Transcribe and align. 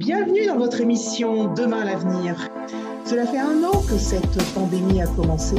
Bienvenue 0.00 0.46
dans 0.46 0.56
votre 0.56 0.80
émission 0.80 1.52
Demain 1.52 1.84
l'avenir. 1.84 2.48
Cela 3.04 3.26
fait 3.26 3.38
un 3.38 3.62
an 3.64 3.82
que 3.82 3.98
cette 3.98 4.42
pandémie 4.54 5.02
a 5.02 5.06
commencé 5.06 5.56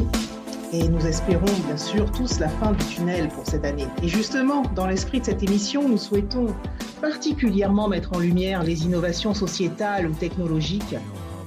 et 0.73 0.87
nous 0.87 1.05
espérons 1.05 1.45
bien 1.67 1.77
sûr 1.77 2.11
tous 2.11 2.39
la 2.39 2.49
fin 2.49 2.71
du 2.71 2.83
tunnel 2.85 3.27
pour 3.27 3.45
cette 3.45 3.63
année. 3.63 3.85
Et 4.01 4.07
justement, 4.07 4.63
dans 4.73 4.87
l'esprit 4.87 5.19
de 5.19 5.25
cette 5.25 5.43
émission, 5.43 5.87
nous 5.87 5.99
souhaitons 5.99 6.47
particulièrement 7.01 7.87
mettre 7.87 8.13
en 8.13 8.19
lumière 8.19 8.63
les 8.63 8.83
innovations 8.83 9.35
sociétales 9.35 10.07
ou 10.07 10.13
technologiques 10.15 10.95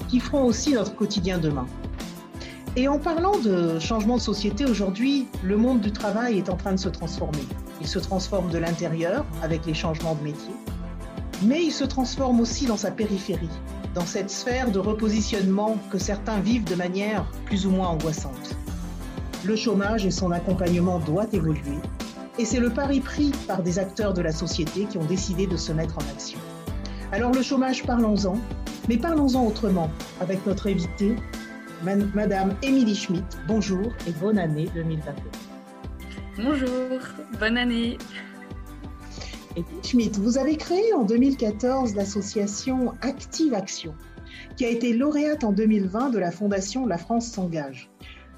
qui 0.08 0.20
feront 0.20 0.44
aussi 0.44 0.74
notre 0.74 0.94
quotidien 0.94 1.38
demain. 1.38 1.66
Et 2.76 2.86
en 2.86 3.00
parlant 3.00 3.36
de 3.38 3.80
changement 3.80 4.18
de 4.18 4.22
société 4.22 4.66
aujourd'hui, 4.66 5.26
le 5.42 5.56
monde 5.56 5.80
du 5.80 5.90
travail 5.90 6.38
est 6.38 6.48
en 6.48 6.56
train 6.56 6.74
de 6.74 6.78
se 6.78 6.90
transformer. 6.90 7.42
Il 7.80 7.88
se 7.88 7.98
transforme 7.98 8.50
de 8.50 8.58
l'intérieur 8.58 9.26
avec 9.42 9.66
les 9.66 9.74
changements 9.74 10.14
de 10.14 10.22
métier 10.22 10.54
mais 11.42 11.64
il 11.64 11.72
se 11.72 11.84
transforme 11.84 12.40
aussi 12.40 12.66
dans 12.66 12.76
sa 12.76 12.90
périphérie, 12.90 13.48
dans 13.94 14.06
cette 14.06 14.30
sphère 14.30 14.70
de 14.70 14.78
repositionnement 14.78 15.76
que 15.90 15.98
certains 15.98 16.40
vivent 16.40 16.64
de 16.64 16.74
manière 16.74 17.26
plus 17.46 17.66
ou 17.66 17.70
moins 17.70 17.88
angoissante. 17.88 18.56
Le 19.44 19.56
chômage 19.56 20.06
et 20.06 20.10
son 20.10 20.30
accompagnement 20.30 20.98
doivent 21.00 21.34
évoluer, 21.34 21.78
et 22.38 22.44
c'est 22.44 22.60
le 22.60 22.70
pari 22.70 23.00
pris 23.00 23.32
par 23.46 23.62
des 23.62 23.78
acteurs 23.78 24.14
de 24.14 24.22
la 24.22 24.32
société 24.32 24.86
qui 24.86 24.98
ont 24.98 25.04
décidé 25.04 25.46
de 25.46 25.56
se 25.56 25.72
mettre 25.72 25.98
en 25.98 26.12
action. 26.12 26.38
Alors 27.12 27.32
le 27.32 27.42
chômage, 27.42 27.84
parlons-en, 27.84 28.38
mais 28.88 28.96
parlons-en 28.96 29.46
autrement, 29.46 29.90
avec 30.20 30.44
notre 30.46 30.68
invitée, 30.68 31.16
Madame 31.82 32.54
Émilie 32.62 32.96
Schmitt. 32.96 33.24
Bonjour 33.46 33.92
et 34.06 34.12
bonne 34.12 34.38
année 34.38 34.68
2021. 34.74 35.14
Bonjour, 36.42 36.98
bonne 37.38 37.56
année. 37.56 37.98
Et 39.56 39.62
Schmitt, 39.84 40.18
vous 40.18 40.36
avez 40.36 40.56
créé 40.56 40.92
en 40.94 41.04
2014 41.04 41.94
l'association 41.94 42.92
Active 43.02 43.54
Action, 43.54 43.94
qui 44.56 44.64
a 44.64 44.68
été 44.68 44.92
lauréate 44.92 45.44
en 45.44 45.52
2020 45.52 46.10
de 46.10 46.18
la 46.18 46.32
Fondation 46.32 46.86
La 46.86 46.98
France 46.98 47.28
s'engage. 47.28 47.88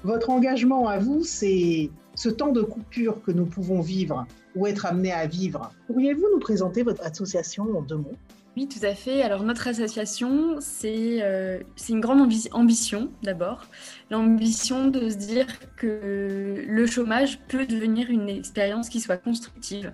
Votre 0.03 0.29
engagement 0.29 0.87
à 0.87 0.99
vous, 0.99 1.23
c'est 1.23 1.89
ce 2.13 2.29
temps 2.29 2.51
de 2.51 2.61
coupure 2.61 3.23
que 3.23 3.31
nous 3.31 3.45
pouvons 3.45 3.81
vivre 3.81 4.27
ou 4.55 4.67
être 4.67 4.85
amenés 4.85 5.11
à 5.11 5.25
vivre. 5.25 5.71
Pourriez-vous 5.87 6.25
nous 6.33 6.39
présenter 6.39 6.83
votre 6.83 7.03
association 7.03 7.65
en 7.75 7.81
deux 7.81 7.97
mots? 7.97 8.15
Oui, 8.55 8.67
tout 8.67 8.83
à 8.83 8.95
fait. 8.95 9.21
Alors 9.21 9.43
notre 9.43 9.67
association, 9.67 10.57
c'est 10.61 11.21
euh, 11.21 11.59
une 11.89 11.99
grande 11.99 12.27
ambition 12.51 13.11
d'abord. 13.21 13.67
L'ambition 14.09 14.87
de 14.87 15.09
se 15.09 15.15
dire 15.15 15.47
que 15.75 16.63
le 16.65 16.87
chômage 16.87 17.39
peut 17.49 17.65
devenir 17.65 18.09
une 18.09 18.29
expérience 18.29 18.87
qui 18.87 19.01
soit 19.01 19.17
constructive. 19.17 19.91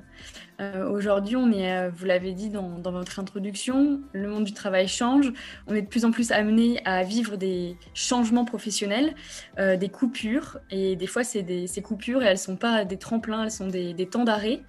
Euh, 0.61 0.87
aujourd'hui, 0.87 1.35
on 1.35 1.51
est, 1.51 1.71
euh, 1.71 1.89
vous 1.89 2.05
l'avez 2.05 2.33
dit 2.33 2.49
dans, 2.49 2.79
votre 2.79 3.19
introduction, 3.19 4.01
le 4.13 4.27
monde 4.27 4.43
du 4.43 4.53
travail 4.53 4.87
change. 4.87 5.33
On 5.67 5.73
est 5.73 5.81
de 5.81 5.87
plus 5.87 6.05
en 6.05 6.11
plus 6.11 6.31
amené 6.31 6.79
à 6.85 7.03
vivre 7.03 7.37
des 7.37 7.75
changements 7.95 8.45
professionnels, 8.45 9.15
euh, 9.57 9.77
des 9.77 9.89
coupures. 9.89 10.59
Et 10.69 10.95
des 10.95 11.07
fois, 11.07 11.23
c'est 11.23 11.67
ces 11.67 11.81
coupures, 11.81 12.21
elles 12.21 12.33
ne 12.33 12.37
sont 12.37 12.55
pas 12.55 12.85
des 12.85 12.97
tremplins, 12.97 13.43
elles 13.45 13.51
sont 13.51 13.67
des, 13.67 13.95
temps 14.05 14.25
d'arrêt, 14.25 14.61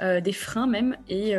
des 0.00 0.32
freins 0.32 0.66
même. 0.66 0.96
Et 1.08 1.34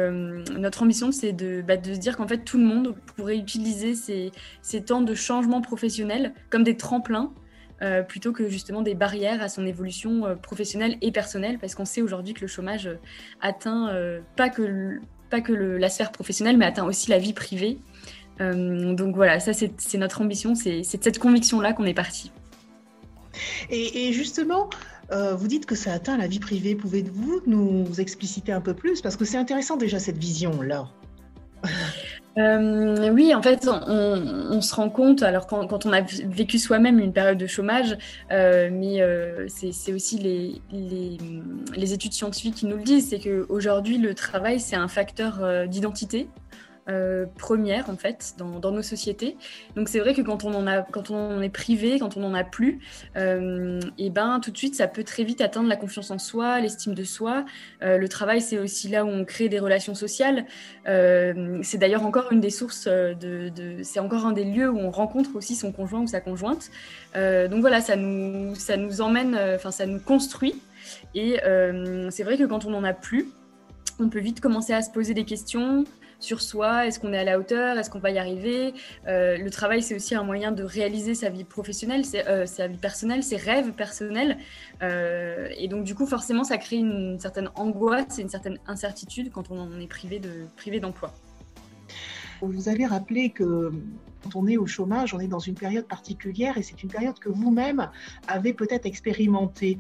notre 0.58 0.84
ambition, 0.84 1.12
c'est 1.12 1.34
de, 1.34 1.62
bah, 1.62 1.78
de, 1.78 1.94
se 1.94 2.00
dire 2.00 2.18
qu'en 2.18 2.28
fait, 2.28 2.40
tout 2.40 2.58
le 2.58 2.66
monde 2.66 2.96
pourrait 3.16 3.38
utiliser 3.38 3.96
ces, 3.96 4.32
ces 4.62 4.84
temps 4.84 5.02
de 5.02 5.16
changement 5.16 5.62
professionnel 5.62 6.34
comme 6.50 6.64
des 6.64 6.78
tremplins 6.78 7.34
euh, 7.84 8.02
plutôt 8.02 8.32
que 8.32 8.48
justement 8.48 8.82
des 8.82 8.96
barrières 8.96 9.42
à 9.42 9.50
son 9.50 9.66
évolution 9.66 10.26
euh, 10.26 10.36
professionnelle 10.36 10.98
et 11.02 11.12
personnelle, 11.12 11.58
parce 11.60 11.76
qu'on 11.76 11.84
sait 11.84 12.02
aujourd'hui 12.02 12.34
que 12.34 12.40
le 12.40 12.48
chômage 12.48 12.88
euh, 12.88 12.96
atteint 13.42 13.92
pas 14.38 14.50
que, 14.50 15.02
pas 15.30 15.42
que 15.42 15.52
la 15.52 15.90
sphère 15.90 16.12
professionnelle, 16.12 16.58
mais 16.58 16.66
atteint 16.66 16.86
aussi 16.86 17.10
la 17.10 17.18
vie 17.18 17.34
privée. 17.34 17.80
donc 18.40 19.16
voilà, 19.16 19.40
ça 19.40 19.52
c'est 19.54 19.98
notre 19.98 20.22
ambition, 20.22 20.56
c'est 20.56 20.80
de 20.80 21.04
cette 21.04 21.20
conviction-là 21.20 21.74
qu'on 21.74 21.86
est 21.86 21.94
parti. 21.94 22.32
Et, 23.70 24.14
justement, 24.14 24.70
vous 25.12 25.48
dites 25.48 25.66
que 25.66 25.76
ça 25.76 25.92
atteint 25.94 26.18
la 26.18 26.28
vie 26.28 26.40
privée. 26.40 26.76
Pouvez-vous 26.76 27.42
nous 27.48 28.00
expliciter 28.00 28.52
un 28.52 28.62
peu 28.62 28.74
plus? 28.74 29.02
Parce 29.02 29.18
que 29.18 29.26
c'est 29.26 29.38
intéressant 29.38 29.76
déjà 29.76 30.00
cette 30.00 30.18
vision-là. 30.18 30.88
Euh, 32.38 33.12
oui, 33.12 33.34
en 33.36 33.42
fait, 33.44 33.68
on, 33.68 34.62
se 34.62 34.74
rend 34.74 34.90
compte, 34.90 35.22
alors 35.22 35.46
quand, 35.46 35.86
on 35.86 35.94
a 35.94 36.02
vécu 36.02 36.58
soi-même 36.58 37.00
une 37.00 37.14
période 37.14 37.38
de 37.38 37.48
chômage, 37.48 37.98
euh, 38.32 38.70
mais 38.72 39.02
euh, 39.02 39.48
c'est 39.48 39.94
aussi 39.94 40.18
les, 40.18 40.62
les, 40.72 41.94
études 41.94 42.14
scientifiques 42.14 42.56
qui 42.56 42.66
nous 42.66 42.78
le 42.78 42.84
disent, 42.84 43.10
c'est 43.10 43.20
qu'aujourd'hui, 43.20 43.98
le 43.98 44.16
travail, 44.16 44.60
c'est 44.60 44.76
un 44.76 44.88
facteur 44.88 45.68
d'identité, 45.68 46.28
euh, 46.90 47.26
première 47.38 47.90
en 47.90 47.96
fait 47.96 48.34
dans, 48.38 48.72
nos 48.72 48.82
sociétés. 48.82 49.38
Donc 49.78 49.88
c'est 49.88 50.00
vrai 50.00 50.14
que 50.14 50.22
quand 50.22 50.44
on 50.44 50.54
en 50.54 50.68
a, 50.68 50.82
quand 50.82 51.12
on 51.12 51.42
est 51.42 51.50
privé, 51.50 51.98
quand 51.98 52.18
on 52.18 52.24
en 52.26 52.34
a 52.34 52.44
plus, 52.44 52.82
euh, 53.16 53.80
et 53.98 54.10
ben 54.10 54.42
tout 54.42 54.52
de 54.52 54.58
suite 54.58 54.76
ça 54.76 54.88
peut 54.88 55.06
très 55.06 55.24
vite 55.24 55.40
atteindre 55.40 55.70
la 55.70 55.78
confiance 55.78 56.12
en 56.12 56.20
soi, 56.20 56.60
l'estime 56.60 56.94
de 56.94 57.06
soi. 57.06 57.46
Euh, 57.84 57.98
le 57.98 58.10
travail 58.10 58.42
c'est 58.42 58.58
aussi 58.58 58.90
là 58.90 59.06
où 59.06 59.08
on 59.08 59.24
crée 59.24 59.48
des 59.48 59.60
relations 59.60 59.96
sociales. 59.96 60.46
c'est 60.86 61.78
d'ailleurs 61.78 62.06
encore 62.06 62.34
une 62.34 62.42
des 62.42 62.50
sources 62.50 62.88
de, 62.88 63.52
c'est 63.84 64.00
encore 64.02 64.26
un 64.26 64.34
des 64.34 64.44
lieux 64.44 64.70
où 64.70 64.78
on 64.78 64.92
rencontre 64.92 65.38
aussi 65.38 65.56
son 65.56 65.72
conjoint 65.72 66.02
ou 66.02 66.08
sa 66.08 66.20
conjointe. 66.20 66.70
donc 67.16 67.62
voilà, 67.62 67.80
ça 67.80 67.96
nous, 67.96 68.56
ça 68.56 68.76
nous 68.76 69.00
emmène, 69.00 69.40
enfin 69.56 69.72
ça 69.72 69.86
nous 69.86 70.02
construit. 70.02 70.62
Et 71.16 71.40
c'est 72.10 72.24
vrai 72.24 72.38
que 72.38 72.44
quand 72.44 72.66
on 72.66 72.72
n'en 72.72 72.84
a 72.84 72.94
plus, 72.94 73.30
on 74.00 74.10
peut 74.10 74.20
vite 74.20 74.42
commencer 74.42 74.74
à 74.74 74.82
se 74.82 74.92
poser 74.92 75.14
des 75.14 75.26
questions, 75.26 75.86
sur 76.24 76.42
soi, 76.42 76.88
est-ce 76.88 77.00
qu'on 77.00 77.14
est 77.14 77.18
à 77.18 77.24
la 77.24 77.38
hauteur, 77.38 77.78
est-ce 77.78 77.90
qu'on 77.90 78.00
va 78.00 78.12
y 78.12 78.18
arriver. 78.18 78.74
Euh, 79.08 79.38
le 79.38 79.50
travail, 79.50 79.84
c'est 79.84 79.96
aussi 79.96 80.16
un 80.16 80.24
moyen 80.24 80.52
de 80.52 80.64
réaliser 80.64 81.16
sa 81.16 81.30
vie 81.30 81.44
professionnelle, 81.44 82.04
euh, 82.28 82.46
sa 82.46 82.68
vie 82.68 82.78
personnelle, 82.78 83.24
ses 83.24 83.36
rêves 83.36 83.72
personnels. 83.74 84.38
Euh, 84.82 85.50
et 85.58 85.68
donc, 85.68 85.84
du 85.84 85.96
coup, 85.96 86.06
forcément, 86.06 86.44
ça 86.44 86.58
crée 86.58 86.78
une 86.78 87.20
certaine 87.20 87.50
angoisse 87.56 88.20
et 88.20 88.22
une 88.22 88.30
certaine 88.30 88.58
incertitude 88.68 89.32
quand 89.32 89.52
on 89.52 89.60
en 89.60 89.80
est 89.80 89.88
privé 89.88 90.20
d'emploi. 90.80 91.14
Vous 92.42 92.68
avez 92.68 92.86
rappelé 92.86 93.30
que 93.30 93.72
quand 94.24 94.36
on 94.36 94.48
est 94.48 94.58
au 94.58 94.66
chômage, 94.66 95.14
on 95.14 95.20
est 95.20 95.28
dans 95.28 95.40
une 95.40 95.56
période 95.56 95.86
particulière 95.86 96.58
et 96.58 96.64
c'est 96.64 96.82
une 96.84 96.90
période 96.90 97.20
que 97.20 97.30
vous-même 97.30 97.90
avez 98.28 98.54
peut-être 98.54 98.86
expérimentée. 98.86 99.78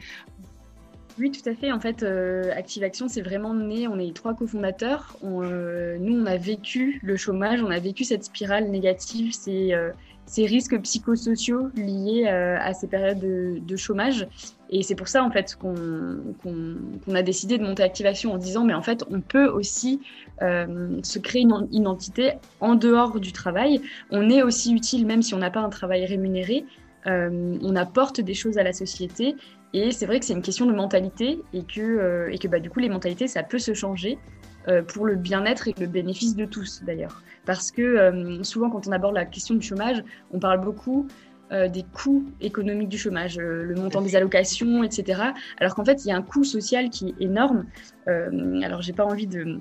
Oui, 1.19 1.31
tout 1.31 1.47
à 1.47 1.53
fait. 1.53 1.71
En 1.71 1.79
fait, 1.79 2.01
euh, 2.01 2.51
Active 2.55 2.83
Action, 2.83 3.07
c'est 3.07 3.21
vraiment 3.21 3.53
né. 3.53 3.87
On 3.87 3.99
est 3.99 4.15
trois 4.15 4.33
cofondateurs. 4.33 5.15
Euh, 5.23 5.97
nous, 5.99 6.19
on 6.19 6.25
a 6.25 6.37
vécu 6.37 6.99
le 7.03 7.15
chômage, 7.17 7.61
on 7.61 7.69
a 7.69 7.79
vécu 7.79 8.03
cette 8.03 8.23
spirale 8.23 8.69
négative, 8.69 9.31
ces, 9.31 9.73
euh, 9.73 9.91
risques 10.37 10.79
psychosociaux 10.81 11.69
liés 11.75 12.27
à 12.27 12.73
ces 12.73 12.87
périodes 12.87 13.19
de, 13.19 13.75
chômage. 13.75 14.27
Et 14.71 14.81
c'est 14.81 14.95
pour 14.95 15.07
ça, 15.07 15.23
en 15.23 15.29
fait, 15.29 15.55
qu'on 15.55 17.13
a 17.13 17.21
décidé 17.21 17.59
de 17.59 17.63
monter 17.63 17.83
Active 17.83 18.07
Action 18.07 18.33
en 18.33 18.37
disant, 18.37 18.63
mais 18.63 18.73
en 18.73 18.81
fait, 18.81 19.03
on 19.11 19.21
peut 19.21 19.45
aussi 19.45 19.99
se 20.39 21.19
créer 21.19 21.43
une 21.43 21.67
identité 21.71 22.31
en 22.59 22.73
dehors 22.73 23.19
du 23.19 23.31
travail. 23.31 23.81
On 24.09 24.29
est 24.31 24.41
aussi 24.41 24.73
utile, 24.73 25.05
même 25.05 25.21
si 25.21 25.35
on 25.35 25.39
n'a 25.39 25.51
pas 25.51 25.59
un 25.59 25.69
travail 25.69 26.05
rémunéré. 26.05 26.65
on 27.05 27.75
apporte 27.75 28.19
des 28.19 28.33
choses 28.33 28.57
à 28.57 28.63
la 28.63 28.73
société 28.73 29.35
et 29.73 29.91
c'est 29.91 30.05
vrai 30.05 30.19
que 30.19 30.25
c'est 30.25 30.33
une 30.33 30.41
question 30.43 30.65
de 30.65 30.73
mentalité 30.73 31.41
et 31.51 31.63
que, 31.63 31.81
euh, 31.81 32.47
bah, 32.49 32.59
du 32.59 32.69
coup, 32.69 32.79
les 32.79 32.89
mentalités, 32.89 33.27
ça 33.27 33.41
peut 33.41 33.59
se 33.59 33.73
changer 33.73 34.19
euh, 34.67 34.83
pour 34.83 35.05
le 35.05 35.15
bien-être 35.15 35.67
et 35.67 35.73
le 35.79 35.87
bénéfice 35.87 36.35
de 36.35 36.45
tous 36.45 36.83
d'ailleurs. 36.85 37.23
Parce 37.45 37.71
que 37.71 37.81
euh, 37.81 38.43
souvent, 38.43 38.69
quand 38.69 38.87
on 38.87 38.91
aborde 38.91 39.15
la 39.15 39.25
question 39.25 39.55
du 39.55 39.65
chômage, 39.65 40.03
on 40.31 40.39
parle 40.39 40.61
beaucoup 40.61 41.07
des 41.51 41.83
coûts 41.93 42.25
économiques 42.41 42.89
du 42.89 42.97
chômage, 42.97 43.37
le 43.37 43.75
montant 43.75 44.01
des 44.01 44.15
allocations, 44.15 44.83
etc. 44.83 45.21
Alors 45.59 45.75
qu'en 45.75 45.85
fait, 45.85 46.03
il 46.03 46.07
y 46.07 46.11
a 46.11 46.15
un 46.15 46.23
coût 46.23 46.43
social 46.43 46.89
qui 46.89 47.09
est 47.09 47.23
énorme. 47.23 47.65
alors, 48.07 48.81
j'ai 48.81 48.93
pas 48.93 49.05
envie 49.05 49.27
de 49.27 49.59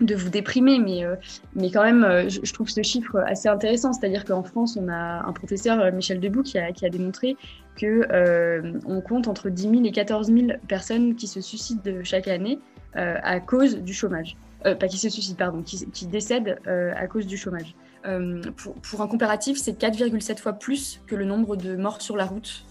de 0.00 0.14
vous 0.14 0.28
déprimer, 0.28 0.78
mais, 0.78 1.04
mais 1.54 1.70
quand 1.70 1.82
même, 1.82 2.28
je, 2.28 2.52
trouve 2.52 2.68
ce 2.68 2.82
chiffre 2.82 3.16
assez 3.26 3.48
intéressant. 3.48 3.92
C'est-à-dire 3.94 4.24
qu'en 4.24 4.42
France, 4.42 4.78
on 4.80 4.88
a 4.88 5.26
un 5.26 5.32
professeur, 5.32 5.90
Michel 5.92 6.20
Debout, 6.20 6.42
qui 6.42 6.58
a, 6.58 6.72
qui 6.72 6.84
a 6.84 6.90
démontré 6.90 7.36
que 7.76 8.06
euh, 8.10 8.72
on 8.86 9.00
compte 9.00 9.28
entre 9.28 9.50
10 9.50 9.62
000 9.62 9.84
et 9.84 9.92
14 9.92 10.32
000 10.32 10.58
personnes 10.66 11.14
qui 11.14 11.26
se 11.26 11.40
suicident 11.40 12.02
chaque 12.02 12.26
année 12.26 12.58
euh, 12.96 13.16
à 13.22 13.40
cause 13.40 13.76
du 13.76 13.92
chômage. 13.92 14.36
Euh, 14.64 14.74
pas 14.74 14.88
qui 14.88 14.98
se 14.98 15.08
suicident, 15.08 15.36
pardon, 15.36 15.62
qui, 15.62 15.88
qui 15.90 16.06
décèdent 16.06 16.58
à 16.66 17.06
cause 17.06 17.26
du 17.26 17.36
chômage. 17.36 17.74
Pour, 18.56 18.74
pour, 18.74 19.00
un 19.00 19.08
comparatif, 19.08 19.58
c'est 19.58 19.78
4,7 19.78 20.38
fois 20.38 20.52
plus 20.52 21.00
que 21.08 21.16
le 21.16 21.24
nombre 21.24 21.56
de 21.56 21.74
morts 21.74 22.00
sur 22.00 22.16
la 22.16 22.24
route. 22.24 22.64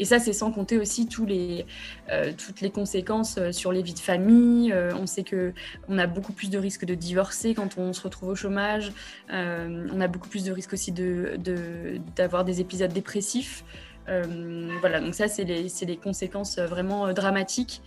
Et 0.00 0.04
ça, 0.04 0.18
c'est 0.18 0.32
sans 0.32 0.50
compter 0.50 0.78
aussi 0.78 1.06
les, 1.26 1.64
toutes 2.36 2.60
les 2.60 2.70
conséquences 2.70 3.38
sur 3.52 3.70
les 3.70 3.82
vies 3.82 3.94
de 3.94 4.00
famille. 4.00 4.74
on 4.74 5.06
sait 5.06 5.22
que 5.22 5.52
on 5.88 5.98
a 5.98 6.06
beaucoup 6.06 6.32
plus 6.32 6.50
de 6.50 6.58
risques 6.58 6.84
de 6.84 6.94
divorcer 6.94 7.54
quand 7.54 7.78
on 7.78 7.92
se 7.92 8.02
retrouve 8.02 8.30
au 8.30 8.34
chômage. 8.34 8.92
on 9.30 10.00
a 10.00 10.08
beaucoup 10.08 10.28
plus 10.28 10.44
de 10.44 10.52
risques 10.52 10.72
aussi 10.72 10.90
d'avoir 10.90 11.38
de, 11.38 12.00
d'avoir 12.16 12.44
des 12.44 12.60
épisodes 12.60 12.92
dépressifs. 12.92 13.62
Euh, 14.10 14.68
voilà, 14.80 15.00
donc 15.00 15.14
ça, 15.14 15.28
c'est 15.28 15.44
les, 15.44 15.96
conséquences 15.96 16.58
vraiment 16.58 17.06
euh, 17.06 17.12
dramatiques. 17.12 17.82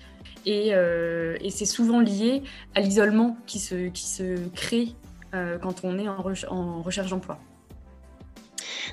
Et, 0.46 0.74
euh, 0.74 1.38
c'est 1.50 1.66
souvent 1.66 2.00
lié 2.00 2.44
à 2.76 2.82
l'isolement 2.82 3.38
qui 3.46 3.60
se, 3.60 4.50
crée 4.50 4.96
quand 5.62 5.84
on 5.84 5.98
est 5.98 6.08
en 6.08 6.82
recherche 6.84 7.10
d'emploi. 7.10 7.40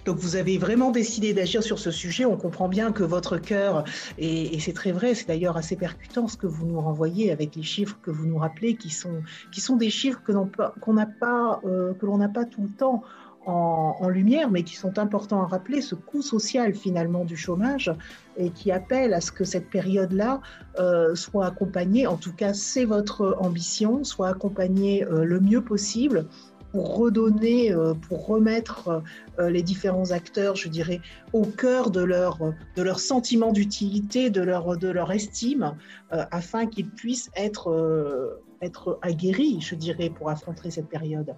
Donc 0.05 0.17
vous 0.19 0.37
avez 0.37 0.59
vraiment 0.59 0.91
décidé 0.91 1.33
d'agir 1.33 1.63
sur 1.63 1.79
ce 1.79 1.91
sujet. 1.91 2.25
On 2.25 2.37
comprend 2.37 2.69
bien 2.69 2.93
que 2.93 3.03
votre 3.03 3.39
cœur, 3.39 3.85
et, 4.19 4.59
c'est 4.61 4.73
très 4.73 4.93
vrai, 4.93 5.15
c'est 5.15 5.29
d'ailleurs 5.29 5.57
assez 5.57 5.77
percutant 5.77 6.29
ce 6.29 6.37
que 6.37 6.47
vous 6.47 6.67
nous 6.67 6.81
renvoyez 6.81 7.31
avec 7.31 7.57
les 7.57 7.63
chiffres 7.63 7.99
que 8.03 8.11
vous 8.11 8.27
nous 8.27 8.39
rappelez, 8.39 8.77
qui 8.77 8.91
sont, 8.91 9.23
qui 9.53 9.61
sont 9.61 9.77
des 9.77 9.91
chiffres 9.91 10.21
que 10.25 10.33
l'on 10.33 10.51
n'a 10.93 11.07
pas, 11.07 11.61
euh, 11.65 11.95
pas 12.35 12.45
tout 12.45 12.63
le 12.63 12.71
temps. 12.71 13.03
En, 13.47 14.09
lumière, 14.09 14.51
mais 14.51 14.63
qui 14.63 14.77
sont 14.77 14.99
importants 14.99 15.43
à 15.43 15.47
rappeler, 15.47 15.81
ce 15.81 15.95
coût 15.97 16.23
social 16.23 16.75
finalement 16.75 17.25
du 17.25 17.37
chômage 17.37 17.91
et 18.37 18.51
qui 18.51 18.71
appelle 18.71 19.13
à 19.13 19.21
ce 19.21 19.33
que 19.33 19.45
cette 19.45 19.69
période-là 19.71 20.41
euh, 20.79 21.15
soit 21.17 21.47
accompagnée, 21.47 22.07
en 22.07 22.17
tout 22.17 22.33
cas 22.33 22.53
c'est 22.53 22.85
votre 22.85 23.37
ambition, 23.41 24.05
soit 24.05 24.29
accompagnée 24.29 25.05
euh, 25.05 25.25
le 25.25 25.41
mieux 25.41 25.65
possible 25.65 26.27
pour 26.73 26.97
redonner, 26.97 27.73
euh, 27.73 27.95
pour 27.95 28.27
remettre 28.27 29.03
euh, 29.39 29.51
les 29.51 29.63
différents 29.63 30.11
acteurs, 30.13 30.57
je 30.57 30.69
dirais, 30.69 31.01
au 31.33 31.45
cœur 31.45 31.91
de 31.91 32.03
leur, 32.03 32.39
de 32.77 32.83
leur 32.83 33.01
sentiment 33.01 33.53
d'utilité, 33.53 34.31
de 34.31 34.41
leur, 34.41 34.77
de 34.77 34.89
leur 34.89 35.11
estime, 35.13 35.77
euh, 36.13 36.25
afin 36.31 36.67
qu'ils 36.67 36.91
puissent 36.91 37.31
être, 37.37 38.41
être 38.63 38.99
aguerris, 39.03 39.61
je 39.61 39.75
dirais, 39.75 40.11
pour 40.11 40.31
affronter 40.31 40.71
cette 40.71 40.89
période. 40.89 41.35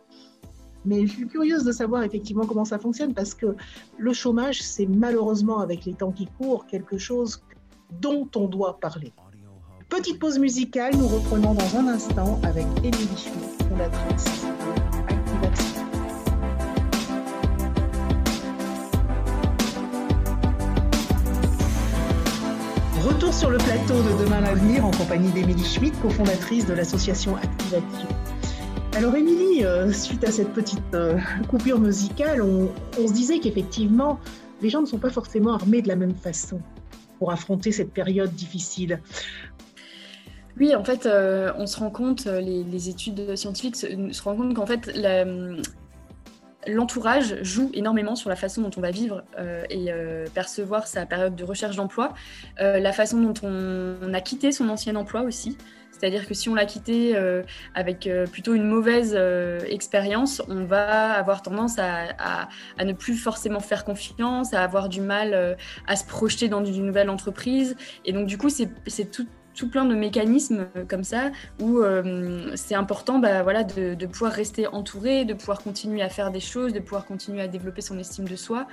Mais 0.84 1.06
je 1.06 1.12
suis 1.12 1.28
curieuse 1.28 1.64
de 1.64 1.72
savoir 1.72 2.02
effectivement 2.02 2.44
comment 2.44 2.64
ça 2.64 2.78
fonctionne 2.78 3.14
parce 3.14 3.34
que 3.34 3.54
le 3.98 4.12
chômage, 4.12 4.60
c'est 4.62 4.86
malheureusement 4.86 5.60
avec 5.60 5.84
les 5.84 5.94
temps 5.94 6.10
qui 6.10 6.26
courent 6.26 6.66
quelque 6.66 6.98
chose 6.98 7.44
dont 8.00 8.28
on 8.34 8.48
doit 8.48 8.80
parler. 8.80 9.12
Petite 9.88 10.18
pause 10.18 10.38
musicale, 10.38 10.96
nous 10.96 11.06
reprenons 11.06 11.54
dans 11.54 11.76
un 11.76 11.86
instant 11.86 12.40
avec 12.42 12.64
Émilie 12.78 13.16
Schmitt, 13.16 13.62
fondatrice 13.68 14.41
Sur 23.32 23.50
le 23.50 23.56
plateau 23.56 23.94
de 23.94 24.22
Demain 24.22 24.42
l'avenir 24.42 24.84
en 24.84 24.90
compagnie 24.90 25.30
d'Émilie 25.32 25.64
Schmitt, 25.64 25.98
cofondatrice 26.02 26.66
de 26.66 26.74
l'association 26.74 27.34
Activation. 27.36 28.08
Alors 28.94 29.16
Émilie, 29.16 29.64
euh, 29.64 29.90
suite 29.90 30.22
à 30.24 30.30
cette 30.30 30.52
petite 30.52 30.94
euh, 30.94 31.18
coupure 31.48 31.80
musicale, 31.80 32.42
on, 32.42 32.68
se 33.06 33.12
disait 33.12 33.38
qu'effectivement, 33.38 34.20
les 34.60 34.68
gens 34.68 34.82
ne 34.82 34.86
sont 34.86 34.98
pas 34.98 35.10
forcément 35.10 35.54
armés 35.54 35.80
de 35.80 35.88
la 35.88 35.96
même 35.96 36.14
façon 36.14 36.60
pour 37.18 37.32
affronter 37.32 37.72
cette 37.72 37.92
période 37.92 38.32
difficile. 38.34 39.00
Oui, 40.60 40.74
en 40.74 40.84
fait, 40.84 41.06
euh, 41.06 41.52
on 41.56 41.66
se 41.66 41.78
rend 41.78 41.90
compte, 41.90 42.26
les, 42.26 42.88
études 42.90 43.34
scientifiques 43.34 43.76
se, 43.76 44.22
rendent 44.22 44.36
compte 44.36 44.54
qu'en 44.54 44.66
fait, 44.66 44.90
la, 44.94 45.24
l'entourage 46.66 47.42
joue 47.42 47.70
énormément 47.74 48.16
sur 48.16 48.30
la 48.30 48.36
façon 48.36 48.62
dont 48.62 48.70
on 48.76 48.80
va 48.80 48.90
vivre 48.90 49.24
euh, 49.38 49.64
et 49.70 49.92
euh, 49.92 50.26
percevoir 50.32 50.86
sa 50.86 51.06
période 51.06 51.34
de 51.34 51.44
recherche 51.44 51.76
d'emploi, 51.76 52.14
euh, 52.60 52.78
la 52.78 52.92
façon 52.92 53.20
dont 53.20 53.34
on, 53.42 54.14
a 54.14 54.20
quitté 54.20 54.52
son 54.52 54.68
ancien 54.68 54.94
emploi 54.96 55.22
aussi. 55.22 55.56
C'est-à-dire 55.90 56.26
que 56.26 56.34
si 56.34 56.48
on 56.48 56.54
l'a 56.54 56.66
quitté 56.66 57.16
avec 57.76 58.10
plutôt 58.32 58.54
une 58.54 58.66
mauvaise 58.66 59.16
expérience, 59.68 60.42
on 60.48 60.64
va 60.64 61.12
avoir 61.12 61.42
tendance 61.42 61.78
à, 61.78 62.48
à, 62.76 62.84
ne 62.84 62.92
plus 62.92 63.14
forcément 63.14 63.60
faire 63.60 63.84
confiance, 63.84 64.52
à 64.52 64.64
avoir 64.64 64.88
du 64.88 65.00
mal 65.00 65.56
à 65.86 65.94
se 65.94 66.04
projeter 66.04 66.48
dans 66.48 66.64
une 66.64 66.86
nouvelle 66.86 67.08
entreprise. 67.08 67.76
Et 68.04 68.12
donc 68.12 68.26
du 68.26 68.36
coup, 68.36 68.48
c'est 68.48 69.10
tout 69.12 69.28
tout 69.54 69.68
plein 69.68 69.84
de 69.84 69.94
mécanismes 69.94 70.66
euh, 70.76 70.84
comme 70.86 71.04
ça 71.04 71.30
où 71.60 71.78
euh, 71.78 72.52
c'est 72.54 72.74
important 72.74 73.18
bah, 73.18 73.42
de, 73.42 74.06
pouvoir 74.06 74.32
rester 74.32 74.66
entouré, 74.66 75.24
de 75.24 75.34
pouvoir 75.34 75.62
continuer 75.62 76.02
à 76.02 76.08
faire 76.08 76.30
des 76.30 76.40
choses, 76.40 76.72
de 76.72 76.80
pouvoir 76.80 77.04
continuer 77.04 77.42
à 77.42 77.48
développer 77.48 77.80
son 77.80 77.98
estime 77.98 78.26
de 78.26 78.36
soi. 78.36 78.66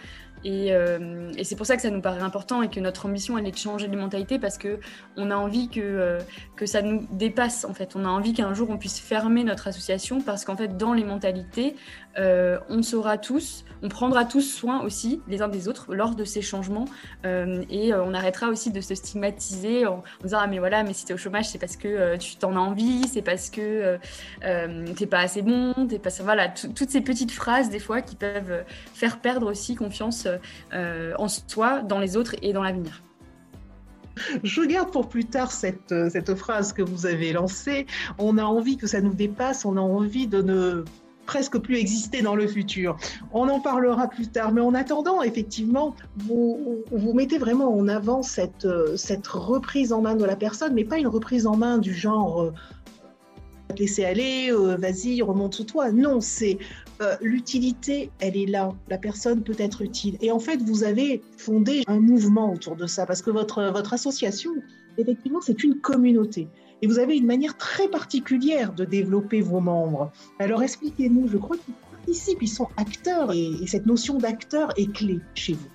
Et, 0.44 0.71
euh, 0.71 1.31
et 1.38 1.44
c'est 1.44 1.56
pour 1.56 1.65
ça 1.65 1.75
que 1.75 1.81
ça 1.81 1.89
nous 1.89 2.01
paraît 2.01 2.21
important 2.21 2.62
et 2.62 2.69
que 2.69 2.80
notre 2.80 3.06
ambition, 3.06 3.38
elle 3.38 3.47
est 3.47 3.51
de 3.51 3.57
changer 3.57 3.88
les 3.88 3.97
mentalités 3.97 4.39
parce 4.39 4.57
que 4.57 4.80
on 5.18 5.31
a 5.31 5.36
envie 5.36 5.69
que, 5.69 5.80
euh, 5.81 6.19
que 6.56 6.65
ça 6.65 6.81
nous 6.81 7.07
dépasse. 7.12 7.65
En 7.65 7.74
fait, 7.74 7.95
on 7.95 8.06
a 8.06 8.09
envie 8.09 8.33
qu'un 8.33 8.53
jour 8.53 8.69
on 8.69 8.77
puisse 8.77 9.00
fermer 9.00 9.44
notre 9.44 9.68
association 9.68 10.21
parce 10.21 10.45
qu'en 10.45 10.56
fait, 10.56 10.77
dans 10.77 10.94
les 10.94 11.03
mentalités, 11.03 11.75
euh, 12.18 12.57
on 12.69 12.81
saura 12.83 13.18
tous, 13.18 13.65
on 13.83 13.89
prendra 13.89 14.25
tous 14.25 14.41
soin 14.41 14.81
aussi 14.81 15.21
les 15.27 15.41
uns 15.41 15.47
des 15.47 15.68
autres 15.68 15.94
lors 15.94 16.15
de 16.15 16.24
ces 16.24 16.42
changements 16.42 16.85
et 17.24 17.94
on 17.94 18.13
arrêtera 18.13 18.47
aussi 18.47 18.71
de 18.71 18.81
se 18.81 18.95
stigmatiser 18.95 19.85
en, 19.85 20.03
disant 20.24 20.39
ah 20.42 20.47
mais 20.47 20.59
voilà, 20.59 20.83
mais 20.83 20.94
si 20.94 21.06
tu 21.06 21.12
es 21.12 21.15
au 21.15 21.18
chômage, 21.18 21.47
c'est 21.50 21.59
parce 21.59 21.77
que 21.77 22.18
tu 22.18 22.35
t'en 22.35 22.56
as 22.56 22.59
envie, 22.59 23.07
c'est 23.07 23.21
parce 23.21 23.50
que 23.50 23.97
t'es 24.42 25.06
pas 25.06 25.19
assez 25.19 25.42
bon, 25.42 25.74
t'es 25.88 26.00
pas 26.00 26.09
voilà, 26.24 26.50
toutes 26.50 26.89
ces 26.89 27.01
petites 27.01 27.31
phrases 27.31 27.69
des 27.69 27.80
fois 27.80 28.01
qui 28.01 28.15
peuvent 28.15 28.63
faire 28.94 29.19
perdre 29.19 29.50
aussi 29.50 29.75
confiance 29.75 30.27
en 30.74 31.28
soi, 31.28 31.81
dans 31.81 32.00
les 32.00 32.18
autres 32.18 32.36
et 32.42 32.54
dans 32.54 32.64
l'avenir. 32.64 33.02
Je 34.44 34.62
garde 34.62 34.92
pour 34.92 35.10
plus 35.10 35.26
tard 35.26 35.52
cette, 35.52 35.92
euh, 35.92 36.10
cette 36.10 36.36
phrase 36.36 36.74
que 36.74 36.81
vous 36.81 37.06
avez 37.06 37.34
lancée. 37.34 37.86
On 38.18 38.38
a 38.38 38.44
envie 38.44 38.78
que 38.78 38.88
ça 38.88 39.02
nous 39.02 39.14
dépasse, 39.14 39.66
on 39.66 39.78
a 39.78 39.81
envie 39.81 40.28
de 40.28 40.42
ne 40.42 40.84
presque 41.26 41.60
plus 41.60 41.78
exister 41.78 42.24
dans 42.24 42.36
le 42.36 42.48
futur. 42.48 42.98
On 43.34 43.50
en 43.50 43.60
parlera 43.60 44.08
plus 44.08 44.30
tard, 44.30 44.52
mais 44.52 44.62
en 44.62 44.74
attendant, 44.74 45.22
effectivement, 45.22 45.96
vous, 46.18 46.84
vous 46.92 47.14
mettez 47.14 47.38
vraiment 47.38 47.72
en 47.72 47.88
avant 47.88 48.24
cette, 48.24 48.66
euh, 48.66 48.98
cette 48.98 49.28
reprise 49.28 49.94
en 49.94 50.02
main 50.02 50.16
de 50.16 50.26
la 50.26 50.36
personne, 50.36 50.74
mais 50.74 50.86
pas 50.86 50.98
une 50.98 51.08
reprise 51.08 51.46
en 51.46 51.56
main 51.56 51.78
du 51.78 51.94
genre 51.94 52.52
laisser 53.77 54.06
aller, 54.06 54.51
vas-y, 54.51 55.21
remonte 55.21 55.66
toi. 55.66 55.92
Non, 55.92 56.21
c'est 56.21 56.57
euh, 57.01 57.16
l'utilité, 57.21 58.12
elle 58.19 58.36
est 58.36 58.45
là. 58.45 58.71
La 58.89 58.98
personne 58.98 59.44
peut 59.44 59.56
être 59.57 59.81
utile. 59.81 60.18
Et 60.21 60.31
en 60.31 60.39
fait, 60.39 60.57
vous 60.62 60.83
avez 60.83 61.21
fondé 61.38 61.83
un 61.88 62.00
mouvement 62.00 62.54
autour 62.54 62.75
de 62.75 62.88
ça, 62.88 63.06
parce 63.06 63.21
que 63.21 63.31
votre, 63.31 63.63
votre 63.71 63.94
association, 63.94 64.51
effectivement, 64.98 65.42
c'est 65.42 65.63
une 65.63 65.80
communauté. 65.80 66.48
Et 66.81 66.88
vous 66.88 67.00
avez 67.00 67.18
une 67.18 67.25
manière 67.25 67.57
très 67.57 67.88
particulière 67.89 68.74
de 68.74 68.86
développer 68.86 69.42
vos 69.42 69.60
membres. 69.60 70.12
Alors 70.39 70.63
expliquez-nous, 70.63 71.27
je 71.27 71.38
crois 71.38 71.57
qu'ils 71.57 71.74
participent, 71.92 72.42
ils 72.42 72.48
sont 72.48 72.68
acteurs, 72.77 73.33
et 73.33 73.51
cette 73.68 73.86
notion 73.86 74.18
d'acteur 74.18 74.71
est 74.77 74.92
clé 74.92 75.19
chez 75.36 75.54
vous. 75.54 75.68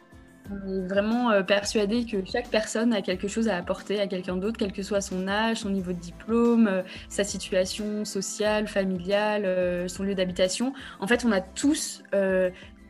On 0.50 0.68
est 0.68 0.86
vraiment 0.86 1.30
euh, 1.30 1.42
persuadé 1.42 2.04
que 2.04 2.18
chaque 2.30 2.48
personne 2.48 2.92
a 2.92 3.00
quelque 3.00 3.28
chose 3.28 3.48
à 3.48 3.56
apporter 3.56 3.98
à 3.98 4.06
quelqu'un 4.06 4.36
d'autre, 4.36 4.58
quel 4.58 4.72
que 4.72 4.82
soit 4.82 5.00
son 5.00 5.26
âge, 5.26 5.58
son 5.58 5.70
niveau 5.70 5.92
de 5.92 5.98
diplôme, 5.98 6.68
euh, 6.68 6.82
sa 7.08 7.24
situation 7.24 8.04
sociale, 8.04 8.68
familiale, 8.68 9.44
euh, 9.46 9.88
son 9.88 10.02
lieu 10.02 10.14
d'habitation. 10.14 10.74
En 11.00 11.06
fait, 11.06 11.24
on 11.24 11.32
a 11.32 11.40
tous 11.40 12.02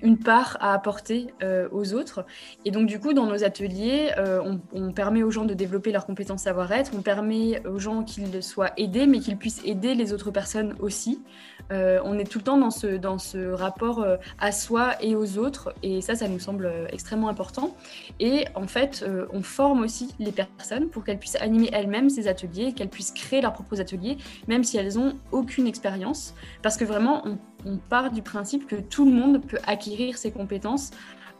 une 0.04 0.18
part 0.18 0.56
à 0.60 0.72
apporter 0.72 1.34
aux 1.72 1.94
autres. 1.94 2.24
Et 2.64 2.70
donc, 2.70 2.86
du 2.86 3.00
coup, 3.00 3.12
dans 3.12 3.26
nos 3.26 3.42
ateliers, 3.42 4.12
on, 4.18 4.60
on, 4.72 4.92
permet 4.92 5.22
aux 5.22 5.30
gens 5.30 5.44
de 5.44 5.54
développer 5.54 5.90
leurs 5.92 6.06
compétences 6.06 6.42
savoir-être, 6.42 6.92
on 6.96 7.02
permet 7.02 7.66
aux 7.66 7.78
gens 7.78 8.04
qu'ils 8.04 8.42
soient 8.42 8.70
aidés, 8.76 9.06
mais 9.06 9.18
qu'ils 9.18 9.36
puissent 9.36 9.62
aider 9.64 9.94
les 9.94 10.12
autres 10.12 10.30
personnes 10.30 10.74
aussi. 10.80 11.22
Euh, 11.72 12.00
on 12.04 12.18
est 12.18 12.30
tout 12.30 12.38
le 12.38 12.44
temps 12.44 12.58
dans 12.58 12.70
ce, 12.70 12.86
dans 12.86 13.18
ce 13.18 13.52
rapport 13.52 14.02
euh, 14.02 14.16
à 14.38 14.52
soi 14.52 14.94
et 15.00 15.16
aux 15.16 15.38
autres, 15.38 15.74
et 15.82 16.00
ça, 16.00 16.14
ça 16.14 16.28
nous 16.28 16.38
semble 16.38 16.66
euh, 16.66 16.86
extrêmement 16.90 17.28
important. 17.28 17.76
Et 18.20 18.44
en 18.54 18.66
fait, 18.66 19.04
on 19.32 19.42
forme 19.42 19.82
aussi 19.82 20.14
les 20.18 20.32
personnes 20.32 20.88
pour 20.88 21.04
qu'elles 21.04 21.18
puissent 21.18 21.40
animer 21.40 21.70
elles-mêmes 21.72 22.10
ces 22.10 22.28
ateliers, 22.28 22.72
qu'elles 22.72 22.88
puissent 22.88 23.12
créer 23.12 23.40
leurs 23.40 23.52
propres 23.52 23.80
ateliers, 23.80 24.18
même 24.48 24.64
si 24.64 24.76
elles 24.76 24.94
n'ont 24.94 25.14
aucune 25.32 25.66
expérience, 25.66 26.34
parce 26.62 26.76
que 26.76 26.84
vraiment, 26.84 27.22
on, 27.26 27.38
part 27.88 28.10
du 28.10 28.22
principe 28.22 28.66
que 28.66 28.76
tout 28.76 29.04
le 29.04 29.12
monde 29.12 29.42
peut 29.42 29.58
acquérir 29.66 30.18
ces 30.18 30.30
compétences 30.30 30.90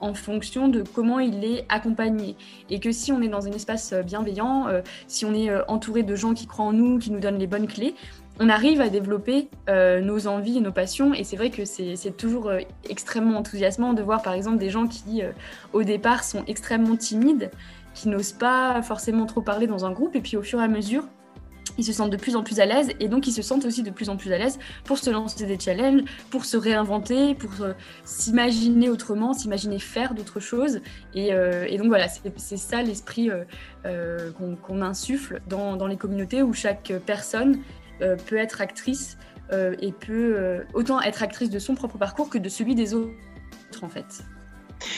en 0.00 0.12
fonction 0.12 0.68
de 0.68 0.82
comment 0.82 1.18
il 1.18 1.44
est 1.44 1.64
accompagné. 1.68 2.36
Et 2.68 2.80
que 2.80 2.92
si 2.92 3.12
on 3.12 3.22
est 3.22 3.28
dans 3.28 3.46
un 3.46 3.52
espace 3.52 3.94
bienveillant, 4.04 4.66
si 5.06 5.24
on 5.24 5.32
est 5.32 5.50
entouré 5.66 6.02
de 6.02 6.14
gens 6.14 6.34
qui 6.34 6.46
croient 6.46 6.66
en 6.66 6.72
nous, 6.72 6.98
qui 6.98 7.10
nous 7.10 7.20
donnent 7.20 7.38
les 7.38 7.46
bonnes 7.46 7.68
clés, 7.68 7.94
on 8.40 8.48
arrive 8.48 8.80
à 8.80 8.88
développer 8.88 9.48
euh, 9.68 10.00
nos 10.00 10.26
envies 10.26 10.58
et 10.58 10.60
nos 10.60 10.72
passions. 10.72 11.14
Et 11.14 11.24
c'est 11.24 11.36
vrai 11.36 11.50
que 11.50 11.64
c'est 11.64 12.16
toujours 12.16 12.48
euh, 12.48 12.60
extrêmement 12.88 13.38
enthousiasmant 13.38 13.92
de 13.92 14.02
voir 14.02 14.22
par 14.22 14.32
exemple 14.32 14.58
des 14.58 14.70
gens 14.70 14.86
qui, 14.86 15.22
euh, 15.22 15.30
au 15.72 15.84
départ, 15.84 16.24
sont 16.24 16.44
extrêmement 16.46 16.96
timides, 16.96 17.50
qui 17.94 18.08
n'osent 18.08 18.32
pas 18.32 18.82
forcément 18.82 19.26
trop 19.26 19.40
parler 19.40 19.66
dans 19.66 19.84
un 19.84 19.92
groupe. 19.92 20.16
Et 20.16 20.20
puis 20.20 20.36
au 20.36 20.42
fur 20.42 20.60
et 20.60 20.64
à 20.64 20.68
mesure, 20.68 21.06
ils 21.78 21.84
se 21.84 21.92
sentent 21.92 22.10
de 22.10 22.16
plus 22.16 22.36
en 22.36 22.42
plus 22.42 22.60
à 22.60 22.66
l'aise 22.66 22.90
et 23.00 23.08
donc 23.08 23.26
ils 23.26 23.32
se 23.32 23.42
sentent 23.42 23.64
aussi 23.64 23.82
de 23.82 23.90
plus 23.90 24.08
en 24.08 24.16
plus 24.16 24.32
à 24.32 24.38
l'aise 24.38 24.58
pour 24.84 24.98
se 24.98 25.10
lancer 25.10 25.46
des 25.46 25.58
challenges, 25.58 26.02
pour 26.30 26.44
se 26.44 26.56
réinventer, 26.56 27.34
pour 27.34 27.50
s'imaginer 28.04 28.88
autrement, 28.88 29.32
s'imaginer 29.32 29.78
faire 29.78 30.14
d'autres 30.14 30.40
choses. 30.40 30.80
Et, 31.14 31.30
donc 31.76 31.88
voilà, 31.88 32.06
c'est 32.08 32.56
ça 32.56 32.82
l'esprit 32.82 33.30
qu'on 33.82 34.82
insuffle 34.82 35.40
dans, 35.48 35.86
les 35.86 35.96
communautés 35.96 36.42
où 36.42 36.52
chaque 36.52 36.92
personne 37.06 37.58
euh, 38.02 38.16
peut 38.16 38.36
être 38.36 38.60
actrice 38.60 39.16
euh, 39.52 39.76
et 39.78 39.92
peut 39.92 40.34
euh, 40.36 40.64
autant 40.74 41.00
être 41.00 41.22
actrice 41.22 41.48
de 41.48 41.60
son 41.60 41.76
propre 41.76 41.96
parcours 41.96 42.28
que 42.28 42.38
de 42.38 42.48
celui 42.48 42.74
des 42.74 42.92
autres 42.92 43.14
en 43.82 43.88
fait. 43.88 44.24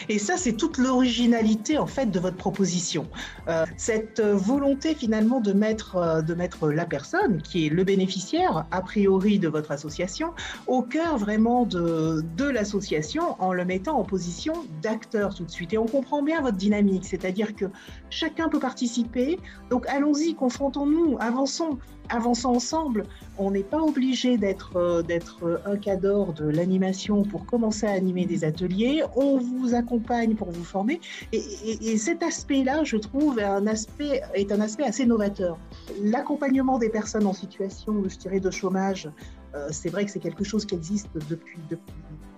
Et 0.09 0.19
ça, 0.19 0.37
c'est 0.37 0.55
toute 0.55 0.79
l'originalité 0.79 1.79
en 1.79 1.87
fait 1.87 2.07
de 2.07 2.21
votre 2.21 2.37
proposition. 2.37 3.07
Euh, 3.49 3.65
cette 3.77 4.21
volonté 4.21 4.95
finalement 4.95 5.41
de 5.41 5.53
mettre, 5.53 5.97
euh, 5.97 6.23
de 6.23 6.35
mettre 6.35 6.69
la 6.69 6.87
personne 6.87 7.43
qui 7.43 7.67
est 7.67 7.69
le 7.71 7.85
bénéficiaire 7.85 8.67
a 8.71 8.83
priori 8.83 9.39
de 9.39 9.49
votre 9.49 9.71
association 9.73 10.33
au 10.67 10.83
cœur 10.83 11.19
vraiment 11.19 11.65
de, 11.65 12.25
de 12.37 12.45
l'association 12.45 13.41
en 13.41 13.53
le 13.53 13.65
mettant 13.65 13.99
en 13.99 14.05
position 14.05 14.55
d'acteur 14.83 15.35
tout 15.35 15.45
de 15.45 15.51
suite. 15.51 15.73
Et 15.73 15.79
on 15.79 15.87
comprend 15.87 16.23
bien 16.23 16.41
votre 16.41 16.57
dynamique, 16.57 17.05
c'est-à-dire 17.05 17.55
que 17.55 17.67
chacun 18.11 18.49
peut 18.49 18.61
participer. 18.61 19.39
Donc 19.71 19.87
allons-y, 19.89 20.35
confrontons-nous, 20.35 21.17
avançons 21.21 21.79
avançons 22.09 22.51
ensemble. 22.51 23.05
On 23.39 23.51
n'est 23.51 23.63
pas 23.63 23.81
obligé 23.81 24.39
d'être 24.39 24.77
euh, 24.77 25.03
d'être 25.03 25.61
un 25.67 25.77
cadre 25.77 26.33
de 26.33 26.49
l'animation 26.49 27.23
pour 27.23 27.47
commencer 27.47 27.87
à 27.87 27.93
animer 27.93 28.27
des 28.27 28.45
ateliers. 28.45 29.03
On 29.15 29.39
vous 29.39 29.75
accompagne 29.75 30.35
pour 30.35 30.51
vous 30.51 30.65
former. 30.65 31.01
Et, 31.33 31.97
cet 31.99 32.23
aspect-là, 32.23 32.85
je 32.85 32.97
trouve, 32.97 33.39
est 33.39 33.45
un 33.45 33.67
aspect, 33.67 34.85
assez 34.85 35.07
novateur. 35.07 35.59
L'accompagnement 36.03 36.79
des 36.79 36.89
personnes 36.89 37.27
en 37.27 37.33
situation, 37.33 38.03
de 38.03 38.51
chômage, 38.51 39.09
euh, 39.55 39.69
c'est 39.71 39.89
vrai 39.89 40.05
que 40.05 40.11
c'est 40.11 40.21
quelque 40.21 40.45
chose 40.45 40.67
qui 40.67 40.75
existe 40.75 41.09
depuis, 41.29 41.59
depuis 41.71 41.93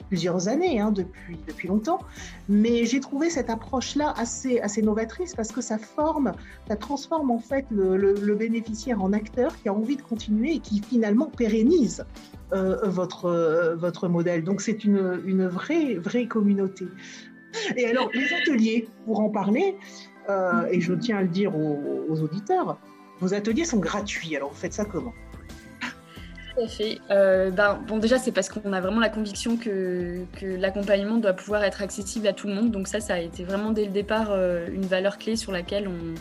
plusieurs 0.08 0.48
années, 0.48 0.80
hein, 0.80 0.90
depuis, 0.90 1.38
depuis 1.46 1.68
longtemps. 1.68 2.00
Mais 2.48 2.84
j'ai 2.84 3.00
trouvé 3.00 3.30
cette 3.30 3.50
approche-là 3.50 4.14
assez, 4.16 4.60
assez 4.60 4.82
novatrice 4.82 5.34
parce 5.34 5.52
que 5.52 5.60
ça 5.60 5.78
forme, 5.78 6.32
ça 6.66 6.76
transforme 6.76 7.30
en 7.30 7.38
fait 7.38 7.66
le, 7.70 8.34
bénéficiaire 8.34 9.02
en 9.02 9.12
acteur 9.12 9.56
qui 9.60 9.68
a 9.68 9.74
envie 9.74 9.96
de 9.96 10.02
continuer 10.02 10.54
et 10.54 10.58
qui 10.60 10.80
finalement 10.80 11.26
pérennise 11.26 12.04
euh, 12.52 12.88
votre, 12.88 13.26
euh, 13.26 13.76
votre 13.76 14.08
modèle. 14.08 14.44
Donc 14.44 14.60
c'est 14.60 14.84
une, 14.84 15.20
une 15.24 15.46
vraie, 15.46 15.94
vraie 15.94 16.26
communauté. 16.26 16.86
Et 17.76 17.86
alors, 17.86 18.10
les 18.14 18.32
ateliers, 18.34 18.88
pour 19.06 19.20
en 19.20 19.30
parler, 19.30 19.76
euh, 20.28 20.66
et 20.70 20.80
je 20.80 20.92
tiens 20.92 21.18
à 21.18 21.22
le 21.22 21.28
dire 21.28 21.56
aux, 21.56 22.04
aux 22.08 22.20
auditeurs, 22.20 22.78
vos 23.20 23.34
ateliers 23.34 23.64
sont 23.64 23.78
gratuits. 23.78 24.36
Alors, 24.36 24.50
vous 24.50 24.56
faites 24.56 24.74
ça 24.74 24.84
comment? 24.84 25.14
Fait. 26.66 26.98
Euh, 27.10 27.50
ben, 27.50 27.78
déjà, 27.98 28.18
c'est 28.18 28.32
parce 28.32 28.48
qu'on 28.48 28.72
a 28.72 28.80
vraiment 28.80 29.00
la 29.00 29.08
conviction 29.08 29.56
que, 29.56 30.24
que 30.38 30.46
l'accompagnement 30.46 31.18
doit 31.18 31.34
pouvoir 31.34 31.62
être 31.64 31.82
accessible 31.82 32.26
à 32.26 32.32
tout 32.32 32.46
le 32.46 32.54
monde. 32.54 32.70
Donc 32.70 32.88
ça, 32.88 33.00
ça 33.00 33.14
a 33.14 33.18
été 33.18 33.44
vraiment 33.44 33.70
dès 33.70 33.84
le 33.84 33.90
départ 33.90 34.28
euh, 34.30 34.66
une 34.72 34.86
valeur 34.86 35.18
clé 35.18 35.36
sur 35.36 35.52
laquelle 35.52 35.88
on, 35.88 36.14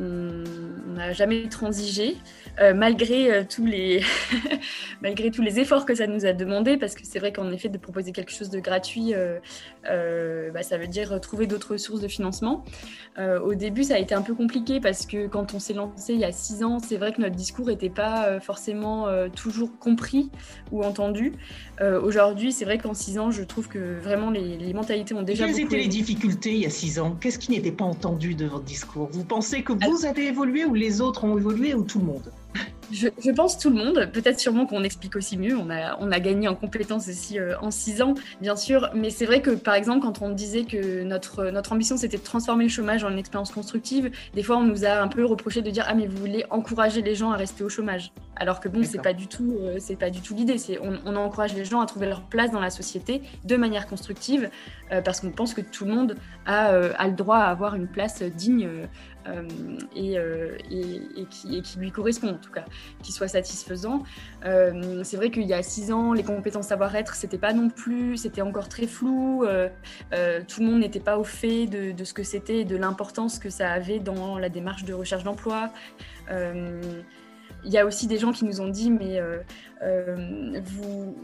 on 0.00 0.94
n'a 0.94 1.12
jamais 1.12 1.48
transigé, 1.48 2.16
euh, 2.60 2.74
malgré, 2.74 3.30
euh, 3.30 3.44
tous 3.48 3.64
les 3.64 4.02
malgré 5.02 5.30
tous 5.30 5.42
les 5.42 5.60
efforts 5.60 5.86
que 5.86 5.94
ça 5.94 6.06
nous 6.06 6.26
a 6.26 6.32
demandé, 6.32 6.76
parce 6.76 6.94
que 6.94 7.02
c'est 7.04 7.18
vrai 7.18 7.32
qu'en 7.32 7.50
effet, 7.52 7.68
de 7.68 7.78
proposer 7.78 8.12
quelque 8.12 8.32
chose 8.32 8.50
de 8.50 8.58
gratuit, 8.58 9.14
euh, 9.14 10.50
bah, 10.50 10.62
ça 10.62 10.78
veut 10.78 10.88
dire 10.88 11.20
trouver 11.20 11.46
d'autres 11.46 11.76
sources 11.76 12.00
de 12.00 12.08
financement. 12.08 12.64
au 13.18 13.54
début, 13.54 13.84
ça 13.84 13.94
a 13.94 13.98
été 13.98 14.14
un 14.14 14.22
peu 14.22 14.34
compliqué, 14.34 14.80
parce 14.80 15.06
que 15.06 15.26
quand 15.26 15.54
on 15.54 15.58
s'est 15.58 15.74
lancé 15.74 16.14
il 16.14 16.20
y 16.20 16.24
a 16.24 16.32
six 16.32 16.64
ans, 16.64 16.78
c'est 16.78 16.96
vrai 16.96 17.12
que 17.12 17.20
notre 17.20 17.36
discours 17.36 17.66
n'était 17.66 17.90
pas 17.90 18.40
forcément 18.40 19.08
toujours 19.30 19.78
compris 19.78 20.30
ou 20.72 20.82
entendu. 20.82 21.32
Aujourd'hui, 21.80 22.52
c'est 22.52 22.64
vrai 22.64 22.78
qu'en 22.78 22.94
six 22.94 23.18
ans, 23.18 23.30
je 23.30 23.42
trouve 23.42 23.68
que 23.68 24.00
vraiment 24.00 24.30
les, 24.30 24.72
mentalités 24.74 25.14
ont 25.14 25.22
déjà... 25.22 25.46
Quelles 25.46 25.60
étaient 25.60 25.76
les 25.76 25.88
difficultés 25.88 26.52
il 26.52 26.60
y 26.62 26.66
a 26.66 26.70
six 26.70 26.98
ans? 26.98 27.16
Qu'est-ce 27.20 27.38
qui 27.38 27.52
n'était 27.52 27.72
pas 27.72 27.84
entendu 27.84 28.34
de 28.34 28.46
votre 28.46 28.64
discours? 28.64 29.08
Vous 29.12 29.24
pensez 29.24 29.62
que 29.62 29.72
vous 29.72 29.83
avez 30.04 30.26
évolué 30.26 30.64
ou 30.64 30.74
les 30.74 31.00
autres 31.00 31.24
ont 31.24 31.36
évolué 31.36 31.74
ou 31.74 31.82
tout 31.82 31.98
le 31.98 32.06
monde 32.06 32.32
je, 32.94 33.30
pense 33.30 33.58
tout 33.58 33.70
le 33.70 33.76
monde. 33.76 34.08
Peut-être 34.12 34.38
sûrement 34.38 34.66
qu'on 34.66 34.84
explique 34.84 35.16
aussi 35.16 35.36
mieux. 35.36 35.56
On 35.56 35.70
a, 35.70 35.96
on 36.00 36.10
a 36.10 36.20
gagné 36.20 36.48
en 36.48 36.54
compétences 36.54 37.08
aussi 37.08 37.38
euh, 37.38 37.58
en 37.60 37.70
six 37.70 38.02
ans, 38.02 38.14
bien 38.40 38.56
sûr. 38.56 38.90
Mais 38.94 39.10
c'est 39.10 39.26
vrai 39.26 39.42
que, 39.42 39.50
par 39.50 39.74
exemple, 39.74 40.00
quand 40.00 40.22
on 40.22 40.30
disait 40.30 40.64
que 40.64 41.02
notre, 41.02 41.46
notre 41.46 41.72
ambition, 41.72 41.96
c'était 41.96 42.18
de 42.18 42.22
transformer 42.22 42.64
le 42.64 42.70
chômage 42.70 43.04
en 43.04 43.10
une 43.10 43.18
expérience 43.18 43.52
constructive, 43.52 44.10
des 44.34 44.42
fois, 44.42 44.56
on 44.56 44.64
nous 44.64 44.84
a 44.84 44.90
un 44.90 45.08
peu 45.08 45.24
reproché 45.24 45.62
de 45.62 45.70
dire 45.70 45.84
Ah, 45.88 45.94
mais 45.94 46.06
vous 46.06 46.16
voulez 46.16 46.44
encourager 46.50 47.02
les 47.02 47.14
gens 47.14 47.32
à 47.32 47.36
rester 47.36 47.64
au 47.64 47.68
chômage. 47.68 48.12
Alors 48.36 48.60
que 48.60 48.68
bon, 48.68 48.82
c'est 48.84 49.02
pas 49.02 49.12
du 49.12 49.26
tout, 49.26 49.58
euh, 49.60 49.76
c'est 49.78 49.96
pas 49.96 50.10
du 50.10 50.20
tout 50.20 50.34
l'idée. 50.34 50.58
C'est 50.58 50.78
on, 50.80 50.98
on, 51.04 51.16
encourage 51.16 51.54
les 51.54 51.64
gens 51.64 51.80
à 51.80 51.86
trouver 51.86 52.06
leur 52.06 52.22
place 52.22 52.50
dans 52.50 52.60
la 52.60 52.70
société 52.70 53.22
de 53.44 53.56
manière 53.56 53.86
constructive, 53.86 54.50
euh, 54.92 55.00
parce 55.00 55.20
qu'on 55.20 55.30
pense 55.30 55.54
que 55.54 55.60
tout 55.60 55.84
le 55.84 55.92
monde 55.92 56.16
a, 56.46 56.66
a, 56.66 57.06
le 57.06 57.14
droit 57.14 57.38
à 57.38 57.50
avoir 57.50 57.74
une 57.74 57.86
place 57.86 58.22
digne 58.22 58.68
et, 59.96 60.14
et, 60.14 61.02
et, 61.16 61.62
qui, 61.62 61.78
lui 61.78 61.90
correspond 61.90 62.30
en 62.30 62.38
tout 62.38 62.52
cas 62.52 62.64
qui 63.02 63.12
soit 63.12 63.28
satisfaisant. 63.28 64.02
Euh, 64.44 65.02
c'est 65.04 65.16
vrai 65.16 65.30
qu'il 65.30 65.44
y 65.44 65.54
a 65.54 65.62
six 65.62 65.92
ans, 65.92 66.12
les 66.12 66.22
compétences 66.22 66.68
savoir-être, 66.68 67.14
c'était 67.14 67.38
pas 67.38 67.52
non 67.52 67.68
plus, 67.68 68.16
c'était 68.16 68.42
encore 68.42 68.68
très 68.68 68.86
flou. 68.86 69.44
Euh, 69.44 69.68
euh, 70.12 70.40
tout 70.46 70.60
le 70.60 70.66
monde 70.66 70.80
n'était 70.80 71.00
pas 71.00 71.18
au 71.18 71.24
fait 71.24 71.66
de, 71.66 72.04
ce 72.04 72.14
que 72.14 72.22
c'était 72.22 72.60
et 72.60 72.64
de 72.64 72.76
l'importance 72.76 73.38
que 73.38 73.50
ça 73.50 73.70
avait 73.70 73.98
dans 73.98 74.38
la 74.38 74.48
démarche 74.48 74.84
de 74.84 74.94
recherche 74.94 75.24
d'emploi. 75.24 75.70
Il 77.64 77.72
y 77.72 77.78
a 77.78 77.86
aussi 77.86 78.06
des 78.06 78.18
gens 78.18 78.32
qui 78.32 78.44
nous 78.44 78.60
ont 78.60 78.68
dit, 78.68 78.90
mais 78.90 79.20
vous, 80.64 81.16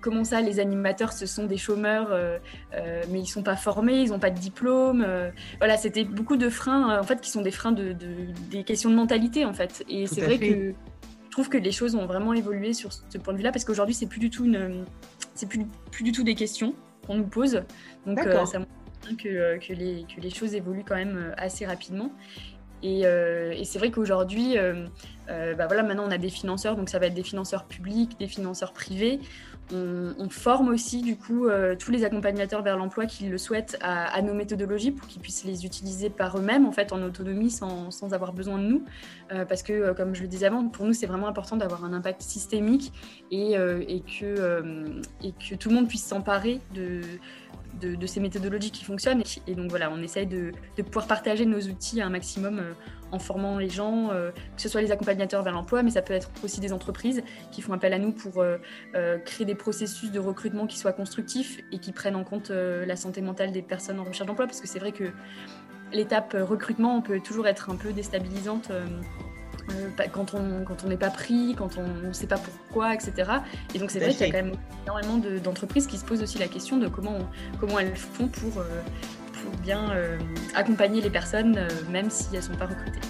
comment 0.00 0.24
ça, 0.24 0.40
les 0.40 0.60
animateurs, 0.60 1.12
ce 1.12 1.26
sont 1.26 1.46
des 1.46 1.56
chômeurs, 1.56 2.10
mais 3.10 3.20
ils 3.20 3.26
sont 3.26 3.42
pas 3.42 3.56
formés, 3.56 4.00
ils 4.00 4.10
n'ont 4.10 4.18
pas 4.18 4.30
de 4.30 4.38
diplôme. 4.38 5.06
voilà, 5.58 5.76
c'était 5.76 6.04
beaucoup 6.04 6.36
de 6.36 6.48
freins, 6.48 6.98
en 6.98 7.04
fait, 7.04 7.20
qui 7.20 7.30
sont 7.30 7.42
des 7.42 7.50
freins 7.50 7.72
de, 7.72 7.94
des 8.50 8.64
questions 8.64 8.90
de 8.90 8.94
mentalité, 8.94 9.44
en 9.44 9.52
fait. 9.52 9.84
Et 9.88 10.06
c'est 10.06 10.22
vrai 10.22 10.38
que 10.38 10.74
trouve 11.34 11.48
que 11.48 11.58
les 11.58 11.72
choses 11.72 11.96
ont 11.96 12.06
vraiment 12.06 12.32
évolué 12.32 12.72
sur 12.72 12.92
ce 12.92 13.18
point 13.18 13.32
de 13.32 13.38
vue-là 13.38 13.50
parce 13.50 13.64
qu'aujourd'hui, 13.64 13.94
c'est 13.94 14.06
plus 14.06 14.20
du 14.20 14.30
tout 14.30 14.44
une, 14.44 14.84
c'est 15.34 15.48
plus, 15.48 15.66
plus 15.90 16.04
du 16.04 16.12
tout 16.12 16.22
des 16.22 16.36
questions 16.36 16.74
qu'on 17.06 17.16
nous 17.16 17.26
pose. 17.26 17.64
Donc, 18.06 18.20
euh, 18.20 18.46
ça 18.46 18.60
montre 18.60 18.70
que, 19.18 19.28
euh, 19.28 19.58
que, 19.58 19.72
les, 19.72 20.04
que 20.04 20.20
les 20.20 20.30
choses 20.30 20.54
évoluent 20.54 20.84
quand 20.86 20.94
même 20.94 21.16
euh, 21.16 21.34
assez 21.36 21.66
rapidement. 21.66 22.12
Et, 22.84 23.00
et 23.00 23.64
c'est 23.64 23.78
vrai 23.78 23.90
qu'aujourd'hui, 23.90 24.56
bah 25.26 25.66
voilà, 25.66 25.82
maintenant 25.82 26.04
on 26.06 26.10
a 26.10 26.18
des 26.18 26.28
financeurs, 26.28 26.76
donc 26.76 26.90
ça 26.90 26.98
va 26.98 27.06
être 27.06 27.14
des 27.14 27.22
financeurs 27.22 27.64
publics, 27.64 28.18
des 28.18 28.28
financeurs 28.28 28.72
privés. 28.72 29.20
On, 29.72 30.28
forme 30.28 30.68
aussi 30.68 31.00
du 31.00 31.16
coup 31.16 31.46
euh, 31.46 31.74
tous 31.74 31.90
les 31.90 32.04
accompagnateurs 32.04 32.62
vers 32.62 32.76
l'emploi 32.76 33.06
qui 33.06 33.26
le 33.26 33.38
souhaitent 33.38 33.78
à, 33.80 34.20
nos 34.20 34.34
méthodologies 34.34 34.90
pour 34.90 35.06
qu'ils 35.08 35.22
puissent 35.22 35.44
les 35.44 35.64
utiliser 35.64 36.10
par 36.10 36.36
eux-mêmes 36.36 36.66
en 36.66 36.72
fait 36.72 36.92
en 36.92 37.02
autonomie 37.02 37.50
sans, 37.50 37.88
avoir 38.12 38.32
besoin 38.32 38.58
de 38.58 38.64
nous 38.64 38.84
euh, 39.32 39.44
parce 39.46 39.62
que 39.62 39.72
euh, 39.72 39.94
comme 39.94 40.14
je 40.14 40.22
le 40.22 40.28
disais 40.28 40.46
avant 40.46 40.68
pour 40.68 40.84
nous 40.84 40.92
c'est 40.92 41.06
vraiment 41.06 41.28
important 41.28 41.56
d'avoir 41.56 41.84
un 41.84 41.94
impact 41.94 42.20
systémique 42.20 42.92
et, 43.30 43.52
et 43.52 44.02
que, 44.02 45.00
et 45.22 45.32
que 45.32 45.54
tout 45.54 45.68
le 45.70 45.74
monde 45.76 45.88
puisse 45.88 46.04
s'emparer 46.04 46.60
de, 46.74 47.00
de, 47.80 48.06
ces 48.06 48.20
méthodologies 48.20 48.70
qui 48.70 48.84
fonctionnent. 48.84 49.22
Et, 49.46 49.54
donc 49.54 49.70
voilà, 49.70 49.90
on 49.90 50.02
essaye 50.02 50.26
de, 50.26 50.52
pouvoir 50.76 51.06
partager 51.06 51.46
nos 51.46 51.60
outils 51.60 52.00
un 52.00 52.10
maximum 52.10 52.58
euh, 52.58 52.72
en 53.12 53.18
formant 53.18 53.58
les 53.58 53.68
gens, 53.68 54.10
euh, 54.10 54.30
que 54.30 54.62
ce 54.62 54.68
soit 54.68 54.82
les 54.82 54.92
accompagnateurs 54.92 55.42
vers 55.42 55.52
l'emploi, 55.52 55.82
mais 55.82 55.90
ça 55.90 56.02
peut 56.02 56.14
être 56.14 56.30
aussi 56.42 56.60
des 56.60 56.72
entreprises 56.72 57.22
qui 57.50 57.62
font 57.62 57.72
appel 57.72 57.92
à 57.92 57.98
nous 57.98 58.12
pour 58.12 58.42
euh, 58.42 58.58
créer 59.24 59.46
des 59.46 59.54
processus 59.54 60.10
de 60.10 60.18
recrutement 60.18 60.66
qui 60.66 60.78
soient 60.78 60.92
constructifs 60.92 61.60
et 61.72 61.78
qui 61.78 61.92
prennent 61.92 62.16
en 62.16 62.24
compte 62.24 62.50
la 62.50 62.96
santé 62.96 63.20
mentale 63.20 63.52
des 63.52 63.62
personnes 63.62 63.98
en 64.00 64.04
recherche 64.04 64.26
d'emploi, 64.26 64.46
parce 64.46 64.60
que 64.60 64.68
c'est 64.68 64.78
vrai 64.78 64.92
que 64.92 65.04
l'étape 65.92 66.36
recrutement 66.38 67.00
peut 67.00 67.20
toujours 67.20 67.46
être 67.46 67.70
un 67.70 67.76
peu 67.76 67.92
déstabilisante. 67.92 68.70
Euh, 69.70 70.06
quand 70.12 70.34
on 70.34 70.64
quand 70.64 70.84
on 70.84 70.88
n'est 70.88 70.96
pas 70.96 71.10
pris, 71.10 71.54
quand 71.56 71.78
on 71.78 72.06
ne 72.06 72.12
sait 72.12 72.26
pas 72.26 72.38
pourquoi, 72.38 72.94
etc. 72.94 73.30
Et 73.74 73.78
donc 73.78 73.90
c'est 73.90 74.00
vrai 74.00 74.10
qu'il 74.10 74.26
y 74.26 74.30
a 74.30 74.32
quand 74.32 74.44
même 74.44 74.56
énormément 74.84 75.18
d'entreprises 75.42 75.86
qui 75.86 75.98
se 75.98 76.04
posent 76.04 76.22
aussi 76.22 76.38
la 76.38 76.48
question 76.48 76.76
de 76.76 76.88
comment 76.88 77.18
comment 77.60 77.78
elles 77.78 77.96
font 77.96 78.28
pour, 78.28 78.58
euh, 78.58 78.82
pour 79.32 79.58
bien 79.60 79.90
euh, 79.92 80.18
accompagner 80.54 81.00
les 81.00 81.10
personnes, 81.10 81.58
même 81.90 82.10
si 82.10 82.26
elles 82.32 82.38
ne 82.38 82.42
sont 82.42 82.56
pas 82.56 82.66
recrutées. 82.66 83.00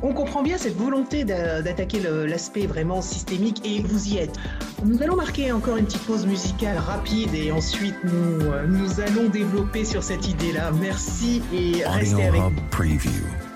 On 0.00 0.12
comprend 0.12 0.44
bien 0.44 0.58
cette 0.58 0.76
volonté 0.76 1.24
d'attaquer 1.24 1.98
l'aspect 2.00 2.66
vraiment 2.66 3.02
systémique 3.02 3.60
et 3.64 3.82
vous 3.82 4.10
y 4.10 4.18
êtes. 4.18 4.36
Nous 4.84 5.02
allons 5.02 5.16
marquer 5.16 5.50
encore 5.50 5.76
une 5.76 5.86
petite 5.86 6.02
pause 6.02 6.24
musicale 6.24 6.78
rapide 6.78 7.34
et 7.34 7.50
ensuite 7.50 7.96
nous, 8.04 8.44
nous 8.68 9.00
allons 9.00 9.28
développer 9.28 9.84
sur 9.84 10.04
cette 10.04 10.28
idée-là. 10.28 10.70
Merci 10.70 11.42
et 11.52 11.84
restez 11.84 12.26
avec 12.26 12.40
nous. 12.40 13.47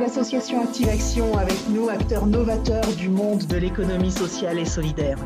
L'association 0.00 0.62
Active 0.62 0.88
Action 0.88 1.36
avec 1.36 1.68
nous, 1.68 1.90
acteur 1.90 2.26
novateur 2.26 2.84
du 2.96 3.10
monde 3.10 3.46
de 3.46 3.56
l'économie 3.56 4.10
sociale 4.10 4.58
et 4.58 4.64
solidaire. 4.64 5.18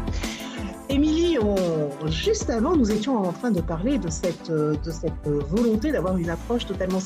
Émilie, 0.89 1.39
juste 2.07 2.51
avant, 2.51 2.77
nous 2.77 2.91
étions 2.91 3.17
en 3.17 3.33
train 3.33 3.53
de 3.53 3.61
parler 3.61 3.99
de 3.99 4.11
cette, 4.11 4.51
de 4.51 4.91
cette 4.91 5.29
volonté 5.49 5.93
d'avoir 5.93 6.17
une 6.17 6.29
approche 6.29 6.67
totalement 6.67 6.99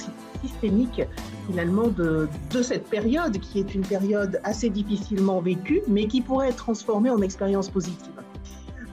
systémique, 0.42 1.02
finalement, 1.46 1.88
de, 1.88 2.28
de, 2.52 2.62
cette 2.62 2.88
période, 2.88 3.38
qui 3.38 3.60
est 3.60 3.75
une 3.75 3.87
période 3.87 4.40
assez 4.44 4.70
difficilement 4.70 5.40
vécue, 5.40 5.82
mais 5.88 6.06
qui 6.06 6.22
pourrait 6.22 6.48
être 6.48 6.56
transformée 6.56 7.10
en 7.10 7.20
expérience 7.20 7.68
positive. 7.68 8.12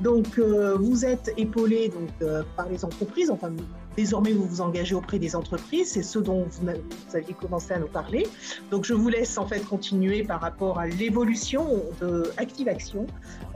Donc, 0.01 0.37
euh, 0.37 0.77
vous 0.79 1.05
êtes 1.05 1.33
épaulé 1.37 1.89
donc, 1.89 2.09
euh, 2.21 2.43
par 2.57 2.67
les 2.67 2.83
entreprises, 2.83 3.31
enfin, 3.31 3.51
désormais 3.95 4.31
vous 4.31 4.45
vous 4.45 4.61
engagez 4.61 4.95
auprès 4.95 5.19
des 5.19 5.35
entreprises, 5.35 5.91
c'est 5.91 6.03
ce 6.03 6.19
dont 6.19 6.45
vous, 6.49 6.69
aviez 7.13 7.33
commencé 7.33 7.73
à 7.73 7.79
nous 7.79 7.87
parler. 7.87 8.27
Donc 8.71 8.85
je 8.85 8.93
vous 8.93 9.09
laisse 9.09 9.37
en 9.37 9.47
fait 9.47 9.59
continuer 9.59 10.23
par 10.23 10.41
rapport 10.41 10.79
à 10.79 10.87
l'évolution 10.87 11.83
de 12.01 12.31
Active 12.37 12.67
Action. 12.67 13.07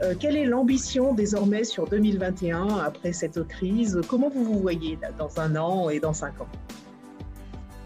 Euh, 0.02 0.14
quelle 0.18 0.36
est 0.36 0.46
l'ambition 0.46 1.14
désormais 1.14 1.64
sur 1.64 1.86
2021 1.86 2.78
après 2.78 3.12
cette 3.12 3.46
crise? 3.48 4.00
Comment 4.08 4.28
vous 4.28 4.44
vous 4.44 4.60
voyez 4.60 4.98
dans 5.18 5.40
un 5.40 5.56
an 5.56 5.90
et 5.90 6.00
dans 6.00 6.12
cinq 6.12 6.40
ans? 6.40 6.48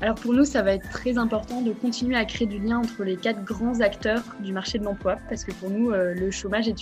Alors 0.05 0.17
pour 0.17 0.35
nous, 0.35 0.45
ça 0.45 0.61
va 0.61 0.75
être 0.75 0.87
très 0.91 1.17
important 1.17 1.63
de 1.63 1.73
continuer 1.73 2.15
à 2.15 2.27
créer 2.27 2.47
du 2.47 2.59
lien 2.59 2.81
entre 2.81 3.05
les 3.05 3.17
quatre 3.17 3.43
grands 3.43 3.81
acteurs 3.81 4.23
du 4.41 4.53
marché 4.53 4.79
de 4.79 4.85
l'emploi, 4.85 5.17
parce 5.31 5.45
que 5.45 5.53
pour 5.53 5.71
nous, 5.71 5.93
euh, 5.93 6.13
le 6.13 6.31
chômage 6.31 6.69
est, 6.69 6.77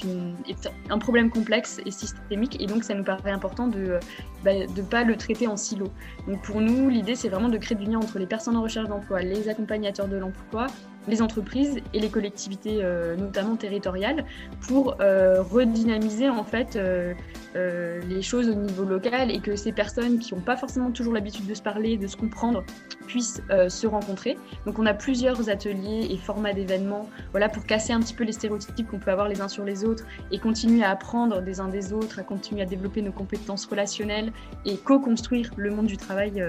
un 0.90 0.98
problème 0.98 1.30
complexe 1.30 1.80
et 1.86 1.92
systémique, 1.92 2.60
et 2.60 2.66
donc 2.66 2.82
ça 2.82 2.94
nous 2.94 3.04
paraît 3.04 3.30
important 3.30 3.68
de 3.68 3.78
ne 3.78 4.00
bah, 4.44 4.50
pas 4.90 5.04
le 5.04 5.14
traiter 5.14 5.46
en 5.46 5.56
silo. 5.56 5.86
Donc 6.26 6.42
pour 6.42 6.60
nous, 6.60 6.88
l'idée, 6.88 7.14
c'est 7.14 7.28
vraiment 7.28 7.48
de 7.48 7.58
créer 7.58 7.78
du 7.78 7.84
lien 7.84 7.98
entre 7.98 8.18
les 8.18 8.26
personnes 8.26 8.56
en 8.56 8.62
recherche 8.62 8.88
d'emploi, 8.88 9.22
les 9.22 9.48
accompagnateurs 9.48 10.08
de 10.08 10.16
l'emploi 10.16 10.66
les 11.08 11.22
entreprises 11.22 11.80
et 11.92 12.00
les 12.00 12.08
collectivités, 12.08 12.78
euh, 12.82 13.16
notamment 13.16 13.56
territoriales, 13.56 14.24
pour 14.60 14.96
euh, 15.00 15.42
redynamiser 15.42 16.28
en 16.28 16.44
fait 16.44 16.76
euh, 16.76 17.14
les 17.54 18.22
choses 18.22 18.48
au 18.48 18.54
niveau 18.54 18.84
local 18.84 19.30
et 19.30 19.40
que 19.40 19.56
ces 19.56 19.72
personnes 19.72 20.18
qui 20.18 20.34
n'ont 20.34 20.40
pas 20.40 20.56
forcément 20.56 20.90
toujours 20.90 21.12
l'habitude 21.12 21.46
de 21.46 21.54
se 21.54 21.62
parler, 21.62 21.96
de 21.96 22.06
se 22.06 22.16
comprendre, 22.16 22.64
puissent 23.06 23.42
se 23.68 23.86
rencontrer. 23.86 24.38
Donc 24.64 24.78
on 24.78 24.86
a 24.86 24.94
plusieurs 24.94 25.50
ateliers 25.50 26.06
et 26.10 26.16
formats 26.16 26.54
d'événements 26.54 27.08
voilà, 27.32 27.50
pour 27.50 27.64
casser 27.66 27.92
un 27.92 28.00
petit 28.00 28.14
peu 28.14 28.24
les 28.24 28.32
stéréotypes 28.32 28.88
qu'on 28.88 28.98
peut 28.98 29.10
avoir 29.10 29.28
les 29.28 29.42
uns 29.42 29.48
sur 29.48 29.64
les 29.64 29.84
autres 29.84 30.04
et 30.30 30.38
continuer 30.38 30.82
à 30.82 30.90
apprendre 30.90 31.42
des 31.42 31.60
uns 31.60 31.68
des 31.68 31.92
autres, 31.92 32.18
à 32.18 32.22
continuer 32.22 32.62
à 32.62 32.66
développer 32.66 33.02
nos 33.02 33.12
compétences 33.12 33.66
relationnelles 33.66 34.32
et 34.64 34.78
co-construire 34.78 35.50
le 35.56 35.70
monde 35.70 35.86
du 35.86 35.98
travail 35.98 36.42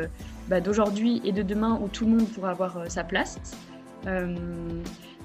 bah, 0.48 0.62
d'aujourd'hui 0.62 1.22
et 1.25 1.33
de 1.33 1.41
demain 1.41 1.79
où 1.83 1.89
tout 1.89 2.05
le 2.05 2.12
monde 2.12 2.29
pourra 2.29 2.51
avoir 2.51 2.89
sa 2.89 3.03
place. 3.03 3.39
Euh, 4.07 4.36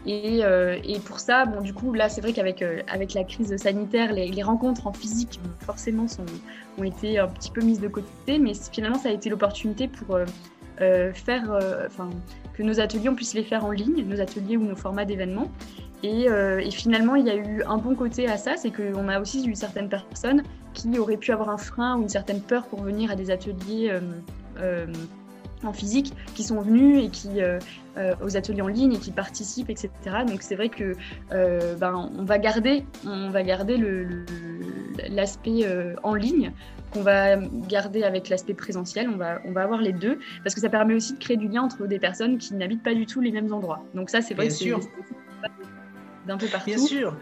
euh, 0.06 0.78
et, 0.84 0.98
pour 1.00 1.18
ça, 1.20 1.44
bon, 1.44 1.60
du 1.60 1.74
coup, 1.74 1.92
là, 1.92 2.08
c'est 2.08 2.20
vrai 2.20 2.32
qu'avec 2.32 2.62
euh, 2.62 2.80
avec 2.88 3.14
la 3.14 3.24
crise 3.24 3.54
sanitaire, 3.56 4.12
les, 4.12 4.42
rencontres 4.42 4.86
en 4.86 4.92
physique, 4.92 5.40
forcément, 5.60 6.08
sont, 6.08 6.24
ont 6.78 6.84
été 6.84 7.18
un 7.18 7.28
petit 7.28 7.50
peu 7.50 7.60
mises 7.62 7.80
de 7.80 7.88
côté, 7.88 8.38
mais 8.38 8.52
finalement, 8.72 8.98
ça 8.98 9.10
a 9.10 9.12
été 9.12 9.28
l'opportunité 9.28 9.88
pour 9.88 10.18
faire, 10.78 11.58
enfin, 11.86 12.08
que 12.54 12.62
nos 12.62 12.80
ateliers, 12.80 13.08
on 13.08 13.14
puisse 13.14 13.34
les 13.34 13.42
faire 13.42 13.64
en 13.64 13.72
ligne, 13.72 14.04
nos 14.04 14.20
ateliers 14.20 14.56
ou 14.56 14.64
nos 14.64 14.76
formats 14.76 15.04
d'événements. 15.04 15.50
Et, 16.04 16.26
et, 16.26 16.70
finalement, 16.70 17.16
il 17.16 17.26
y 17.26 17.30
a 17.30 17.34
eu 17.34 17.62
un 17.64 17.78
bon 17.78 17.96
côté 17.96 18.28
à 18.28 18.36
ça, 18.36 18.56
c'est 18.56 18.70
qu'on 18.70 19.08
a 19.08 19.20
aussi 19.20 19.44
eu 19.46 19.54
certaines 19.56 19.88
personnes 19.88 20.44
qui 20.74 20.96
auraient 20.98 21.16
pu 21.16 21.32
avoir 21.32 21.50
un 21.50 21.58
frein 21.58 21.98
ou 21.98 22.02
une 22.02 22.08
certaine 22.08 22.40
peur 22.40 22.66
pour 22.66 22.80
venir 22.80 23.10
à 23.10 23.16
des 23.16 23.32
ateliers 23.32 23.92
en 25.66 25.72
physique 25.72 26.12
qui 26.34 26.42
sont 26.42 26.60
venus 26.60 27.04
et 27.04 27.08
qui 27.08 27.40
euh, 27.40 27.58
euh, 27.96 28.14
aux 28.22 28.36
ateliers 28.36 28.62
en 28.62 28.68
ligne 28.68 28.94
et 28.94 28.98
qui 28.98 29.10
participent, 29.10 29.70
etc. 29.70 29.90
Donc 30.26 30.42
c'est 30.42 30.54
vrai 30.54 30.68
que 30.68 30.94
euh, 31.32 31.74
ben, 31.76 32.10
on 32.16 32.24
va 32.24 32.38
garder, 32.38 32.84
on 33.06 33.30
va 33.30 33.42
garder 33.42 33.78
l'aspect 35.10 35.66
en 36.02 36.14
ligne 36.14 36.52
qu'on 36.92 37.02
va 37.02 37.36
garder 37.36 38.02
avec 38.02 38.28
l'aspect 38.28 38.54
présentiel. 38.54 39.08
On 39.08 39.16
va, 39.16 39.40
on 39.44 39.52
va 39.52 39.62
avoir 39.62 39.80
les 39.80 39.92
deux 39.92 40.18
parce 40.42 40.54
que 40.54 40.60
ça 40.60 40.68
permet 40.68 40.94
aussi 40.94 41.14
de 41.14 41.18
créer 41.18 41.36
du 41.36 41.48
lien 41.48 41.62
entre 41.62 41.86
des 41.86 41.98
personnes 41.98 42.38
qui 42.38 42.54
n'habitent 42.54 42.82
pas 42.82 42.94
du 42.94 43.06
tout 43.06 43.20
les 43.20 43.32
mêmes 43.32 43.52
endroits. 43.52 43.84
Donc 43.94 44.10
ça 44.10 44.20
c'est 44.20 44.34
vrai 44.34 44.48
Bien 44.48 44.78
que 44.78 44.82
c'est 44.82 45.08
d'un 46.26 46.36
peu 46.36 46.46
partout. 46.46 46.66
Bien 46.66 46.78
sûr 46.78 47.16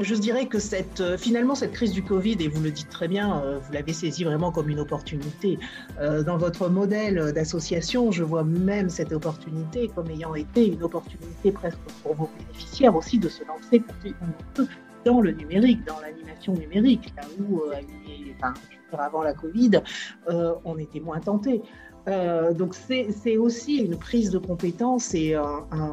je 0.00 0.14
dirais 0.14 0.46
que 0.46 0.58
cette, 0.58 1.00
euh, 1.00 1.16
finalement, 1.16 1.54
cette 1.54 1.72
crise 1.72 1.92
du 1.92 2.02
Covid, 2.02 2.36
et 2.40 2.48
vous 2.48 2.62
le 2.62 2.70
dites 2.70 2.88
très 2.88 3.08
bien, 3.08 3.40
euh, 3.42 3.58
vous 3.58 3.72
l'avez 3.72 3.92
saisie 3.92 4.24
vraiment 4.24 4.52
comme 4.52 4.68
une 4.68 4.80
opportunité. 4.80 5.58
Euh, 6.00 6.22
dans 6.22 6.36
votre 6.36 6.68
modèle 6.68 7.32
d'association, 7.32 8.10
je 8.12 8.22
vois 8.22 8.44
même 8.44 8.88
cette 8.88 9.12
opportunité 9.12 9.88
comme 9.94 10.10
ayant 10.10 10.34
été 10.34 10.68
une 10.72 10.82
opportunité 10.82 11.50
presque 11.50 11.78
pour 12.02 12.14
vos 12.14 12.30
bénéficiaires 12.38 12.94
aussi 12.94 13.18
de 13.18 13.28
se 13.28 13.44
lancer 13.44 13.82
dans 15.04 15.20
le 15.20 15.30
numérique, 15.30 15.84
dans 15.86 16.00
l'animation 16.00 16.54
numérique, 16.54 17.12
là 17.16 17.22
où, 17.40 17.62
enfin, 18.36 18.54
avant 18.98 19.22
la 19.22 19.34
Covid, 19.34 19.82
on 20.64 20.78
était 20.78 21.00
moins 21.00 21.20
tenté. 21.20 21.62
donc 22.54 22.74
c'est 22.74 23.36
aussi 23.36 23.76
une 23.76 23.96
prise 23.96 24.30
de 24.30 24.38
compétences 24.38 25.14
et 25.14 25.34
un, 25.34 25.92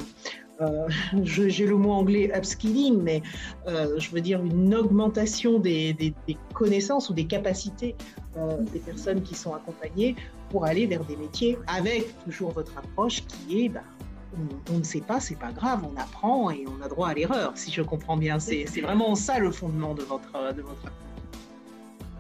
euh, 0.64 0.88
j'ai 1.24 1.66
le 1.66 1.78
mot 1.78 1.92
anglais 1.92 2.32
upskilling, 2.36 3.02
mais 3.02 3.22
euh, 3.68 4.00
je 4.00 4.10
veux 4.12 4.22
dire 4.22 4.44
une 4.44 4.74
augmentation 4.74 5.60
des, 5.60 6.14
connaissances 6.54 7.10
ou 7.10 7.14
des 7.14 7.26
capacités 7.26 7.96
euh, 8.38 8.58
des 8.72 8.80
personnes 8.80 9.22
qui 9.22 9.36
sont 9.36 9.54
accompagnées 9.54 10.16
pour 10.50 10.66
aller 10.66 10.86
vers 10.86 11.04
des 11.06 11.16
métiers 11.16 11.58
avec 11.68 12.08
toujours 12.24 12.52
votre 12.52 12.78
approche 12.78 13.24
qui 13.26 13.66
est 13.66 13.70
bah, 13.70 13.82
on, 14.72 14.80
ne 14.80 14.84
sait 14.84 15.02
pas, 15.02 15.20
c'est 15.20 15.38
pas 15.38 15.52
grave, 15.52 15.82
on 15.84 16.00
apprend 16.00 16.50
et 16.50 16.66
on 16.68 16.84
a 16.84 16.88
droit 16.88 17.10
à 17.10 17.14
l'erreur, 17.14 17.52
si 17.56 17.72
je 17.72 17.84
comprends 17.84 18.18
bien. 18.18 18.40
C'est 18.40 18.66
vraiment 18.82 19.14
ça 19.14 19.38
le 19.38 19.52
fondement 19.52 19.94
de 19.94 20.02
votre, 20.02 20.54
de 20.56 20.62
votre 20.64 20.92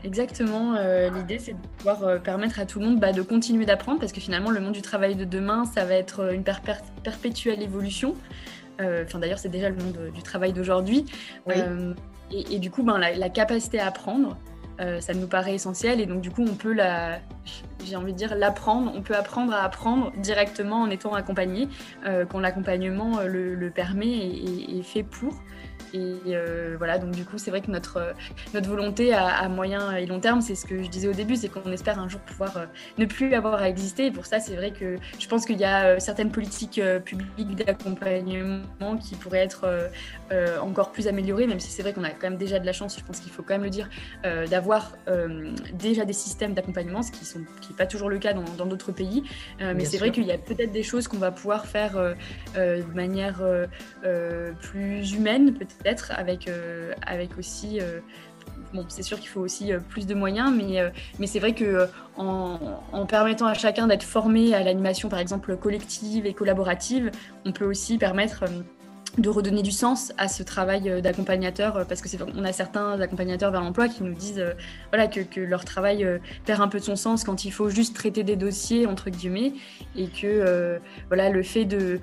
Exactement. 0.03 0.75
Euh, 0.75 1.09
l'idée, 1.09 1.39
c'est 1.39 1.53
de 1.53 1.67
pouvoir 1.77 2.03
euh, 2.03 2.17
permettre 2.17 2.59
à 2.59 2.65
tout 2.65 2.79
le 2.79 2.85
monde 2.85 2.99
bah, 2.99 3.13
de 3.13 3.21
continuer 3.21 3.65
d'apprendre 3.65 3.99
parce 3.99 4.11
que 4.11 4.19
finalement, 4.19 4.51
le 4.51 4.59
monde 4.59 4.73
du 4.73 4.81
travail 4.81 5.15
de 5.15 5.23
demain, 5.23 5.65
ça 5.65 5.85
va 5.85 5.95
être 5.95 6.19
euh, 6.21 6.31
une 6.33 6.43
perpétuelle 6.43 7.61
évolution. 7.61 8.15
Enfin, 8.79 9.19
d'ailleurs, 9.19 9.39
c'est 9.39 9.49
déjà 9.49 9.69
le 9.69 9.77
monde 9.77 10.11
du 10.13 10.21
travail 10.23 10.51
d'aujourd'hui. 10.51 11.05
Et, 12.31 12.59
du 12.59 12.69
coup, 12.69 12.83
ben, 12.83 12.97
la, 12.97 13.29
capacité 13.29 13.79
à 13.79 13.87
apprendre, 13.87 14.35
ça 14.77 15.13
nous 15.13 15.27
paraît 15.27 15.53
essentiel. 15.53 16.01
Et 16.01 16.05
donc, 16.05 16.19
du 16.19 16.31
coup, 16.31 16.43
on 16.43 16.55
peut 16.55 16.73
la, 16.73 17.19
j'ai 17.85 17.95
envie 17.95 18.11
de 18.11 18.17
dire, 18.17 18.35
l'apprendre. 18.35 18.91
On 18.93 19.01
peut 19.01 19.15
apprendre 19.15 19.53
à 19.53 19.63
apprendre 19.63 20.11
directement 20.17 20.81
en 20.81 20.89
étant 20.89 21.13
accompagné, 21.13 21.69
quand 22.29 22.41
l'accompagnement 22.41 23.21
le, 23.21 23.69
permet 23.69 24.09
et, 24.09 24.79
est 24.79 24.83
fait 24.83 25.03
pour. 25.03 25.33
Et 25.93 26.15
euh, 26.29 26.73
voilà, 26.77 26.97
donc 26.97 27.11
du 27.11 27.23
coup, 27.23 27.37
c'est 27.37 27.51
vrai 27.51 27.61
que 27.61 27.69
notre, 27.69 28.15
notre 28.55 28.67
volonté 28.67 29.13
à, 29.13 29.47
moyen 29.47 29.95
et 29.95 30.07
long 30.07 30.19
terme, 30.19 30.41
c'est 30.41 30.55
ce 30.55 30.65
que 30.65 30.81
je 30.81 30.89
disais 30.89 31.07
au 31.07 31.13
début, 31.13 31.35
c'est 31.35 31.49
qu'on 31.49 31.71
espère 31.71 31.99
un 31.99 32.09
jour 32.09 32.19
pouvoir 32.21 32.57
euh, 32.57 32.65
ne 32.97 33.05
plus 33.05 33.35
avoir 33.35 33.61
à 33.61 33.69
exister. 33.69 34.07
Et 34.07 34.11
pour 34.11 34.25
ça, 34.25 34.39
c'est 34.39 34.55
vrai 34.55 34.71
que 34.71 34.95
je 35.19 35.27
pense 35.27 35.45
qu'il 35.45 35.59
y 35.59 35.63
a 35.63 35.85
euh, 35.85 35.99
certaines 35.99 36.31
politiques 36.31 36.81
publiques 37.05 37.55
d'accompagnement 37.55 38.97
qui 38.97 39.15
pourraient 39.15 39.43
être 39.43 39.89
encore 40.61 40.91
plus 40.91 41.07
améliorées, 41.07 41.45
même 41.45 41.59
si 41.59 41.69
c'est 41.69 41.83
vrai 41.83 41.93
qu'on 41.93 42.03
a 42.03 42.09
quand 42.09 42.29
même 42.29 42.37
déjà 42.37 42.57
de 42.57 42.65
la 42.65 42.73
chance, 42.73 42.97
je 42.97 43.03
pense 43.03 43.19
qu'il 43.19 43.31
faut 43.31 43.43
quand 43.43 43.53
même 43.53 43.63
le 43.63 43.69
dire, 43.69 43.89
d'avoir 44.49 44.93
déjà 45.73 46.05
des 46.05 46.13
systèmes 46.13 46.53
d'accompagnement, 46.53 47.03
ce 47.03 47.11
qui 47.11 47.37
n'est 47.37 47.45
qui 47.61 47.73
pas 47.73 47.85
toujours 47.85 48.09
le 48.09 48.17
cas 48.17 48.33
dans 48.33 48.65
d'autres 48.65 48.91
pays. 48.91 49.23
mais 49.59 49.85
c'est 49.85 49.97
vrai 49.97 50.11
qu'il 50.11 50.25
y 50.25 50.31
a 50.31 50.37
peut-être 50.37 50.71
des 50.71 50.83
choses 50.83 51.07
qu'on 51.07 51.17
va 51.17 51.31
pouvoir 51.31 51.65
faire 51.65 52.15
de 52.55 52.95
manière 52.95 53.41
plus 54.59 55.13
humaine, 55.13 55.53
peut-être 55.53 55.82
avec, 56.11 56.47
euh, 56.47 56.93
avec 57.05 57.37
aussi 57.37 57.79
euh, 57.79 57.99
bon, 58.73 58.85
c'est 58.87 59.03
sûr 59.03 59.19
qu'il 59.19 59.29
faut 59.29 59.41
aussi 59.41 59.73
euh, 59.73 59.79
plus 59.79 60.05
de 60.07 60.13
moyens, 60.13 60.51
mais, 60.55 60.79
mais 61.19 61.27
c'est 61.27 61.39
vrai 61.39 61.53
que 61.53 61.87
en, 62.17 62.59
en, 62.91 63.05
permettant 63.05 63.45
à 63.45 63.53
chacun 63.53 63.87
d'être 63.87 64.03
formé 64.03 64.53
à 64.53 64.63
l'animation, 64.63 65.09
par 65.09 65.19
exemple, 65.19 65.55
collective 65.57 66.25
et 66.25 66.33
collaborative, 66.33 67.11
on 67.45 67.51
peut 67.51 67.65
aussi 67.65 67.97
permettre 67.97 68.45
de 69.17 69.29
redonner 69.29 69.61
du 69.61 69.71
sens 69.71 70.11
à 70.17 70.27
ce 70.27 70.41
travail 70.41 70.89
euh, 70.89 71.01
d'accompagnateur 71.01 71.77
euh, 71.77 71.85
parce 71.85 72.01
que 72.01 72.09
c'est 72.09 72.19
on 72.21 72.43
a 72.43 72.51
certains 72.51 72.99
accompagnateurs 72.99 73.51
vers 73.51 73.61
l'emploi 73.61 73.87
qui 73.87 74.03
nous 74.03 74.13
disent 74.13 74.39
euh, 74.39 74.53
voilà 74.89 75.07
que, 75.07 75.39
leur 75.39 75.65
travail 75.65 76.07
perd 76.45 76.61
un 76.61 76.67
peu 76.67 76.79
de 76.79 76.83
son 76.83 76.95
sens 76.95 77.23
quand 77.23 77.45
il 77.45 77.51
faut 77.51 77.69
juste 77.69 77.95
traiter 77.95 78.23
des 78.23 78.35
dossiers 78.35 78.87
entre 78.87 79.09
guillemets 79.09 79.53
et 79.95 80.07
que 80.07 80.79
voilà 81.07 81.29
le 81.29 81.43
fait 81.43 81.65
de, 81.65 81.99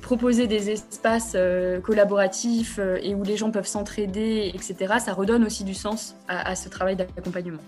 proposer 0.00 0.46
des 0.46 0.70
espaces 0.70 1.36
collaboratifs 1.82 2.78
et 3.02 3.14
où 3.14 3.22
les 3.24 3.36
gens 3.36 3.50
peuvent 3.50 3.66
s'entraider 3.66 4.50
etc 4.54 4.94
ça 4.98 5.12
redonne 5.12 5.44
aussi 5.44 5.64
du 5.64 5.74
sens 5.74 6.16
à 6.28 6.54
ce 6.54 6.68
travail 6.68 6.96
d'accompagnement. 6.96 7.60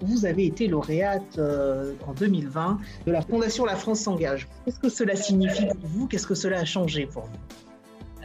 Vous 0.00 0.26
avez 0.26 0.46
été 0.46 0.66
lauréate 0.66 1.38
en 1.38 2.12
2020 2.12 2.78
de 3.06 3.12
la 3.12 3.22
Fondation 3.22 3.64
La 3.64 3.76
France 3.76 4.00
s'engage. 4.00 4.48
Qu'est-ce 4.64 4.80
que 4.80 4.88
cela 4.88 5.16
signifie 5.16 5.66
pour 5.66 5.80
vous? 5.82 6.06
Qu'est-ce 6.06 6.26
que 6.26 6.34
cela 6.34 6.60
a 6.60 6.64
changé 6.64 7.06
pour 7.06 7.24
vous? 7.24 7.38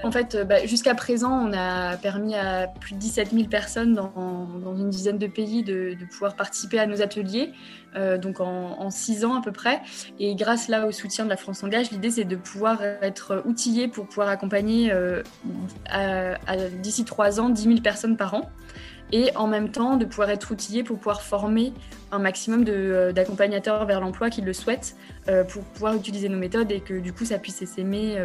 En 0.03 0.11
fait, 0.11 0.37
bah, 0.47 0.65
jusqu'à 0.65 0.93
présent, 0.93 1.31
on 1.31 1.53
a 1.53 1.97
permis 1.97 2.35
à 2.35 2.67
plus 2.67 2.93
de 2.93 2.99
17 2.99 3.31
000 3.31 3.47
personnes 3.47 3.93
dans, 3.93 4.75
une 4.77 4.89
dizaine 4.89 5.17
de 5.17 5.27
pays 5.27 5.63
de, 5.63 5.95
pouvoir 6.11 6.35
participer 6.35 6.79
à 6.79 6.85
nos 6.85 7.01
ateliers, 7.01 7.51
euh, 7.95 8.17
donc 8.17 8.39
en, 8.39 8.89
six 8.91 9.25
ans 9.25 9.35
à 9.35 9.41
peu 9.41 9.51
près. 9.51 9.81
Et 10.19 10.35
grâce 10.35 10.67
là 10.67 10.85
au 10.85 10.91
soutien 10.91 11.25
de 11.25 11.29
la 11.29 11.37
France 11.37 11.63
Engage, 11.63 11.91
l'idée 11.91 12.11
c'est 12.11 12.25
de 12.25 12.35
pouvoir 12.35 12.83
être 12.83 13.41
outillé 13.45 13.87
pour 13.87 14.05
pouvoir 14.05 14.27
accompagner 14.27 14.91
euh, 14.91 15.23
d'ici 16.81 17.05
trois 17.05 17.39
ans 17.39 17.49
10 17.49 17.63
000 17.63 17.75
personnes 17.81 18.17
par 18.17 18.33
an 18.35 18.49
et 19.11 19.35
en 19.35 19.47
même 19.47 19.69
temps 19.69 19.97
de 19.97 20.05
pouvoir 20.05 20.29
être 20.29 20.51
outillé 20.51 20.83
pour 20.83 20.97
pouvoir 20.97 21.21
former 21.21 21.73
un 22.11 22.19
maximum 22.19 22.63
euh, 22.67 23.11
d'accompagnateurs 23.11 23.85
vers 23.85 23.99
l'emploi 23.99 24.29
qui 24.29 24.41
le 24.41 24.53
souhaitent 24.53 24.95
pour 25.49 25.63
pouvoir 25.63 25.95
utiliser 25.95 26.29
nos 26.29 26.37
méthodes 26.37 26.71
et 26.71 26.81
que 26.81 26.99
du 26.99 27.11
coup 27.11 27.25
ça 27.25 27.39
puisse 27.39 27.65
s'aimer 27.65 28.15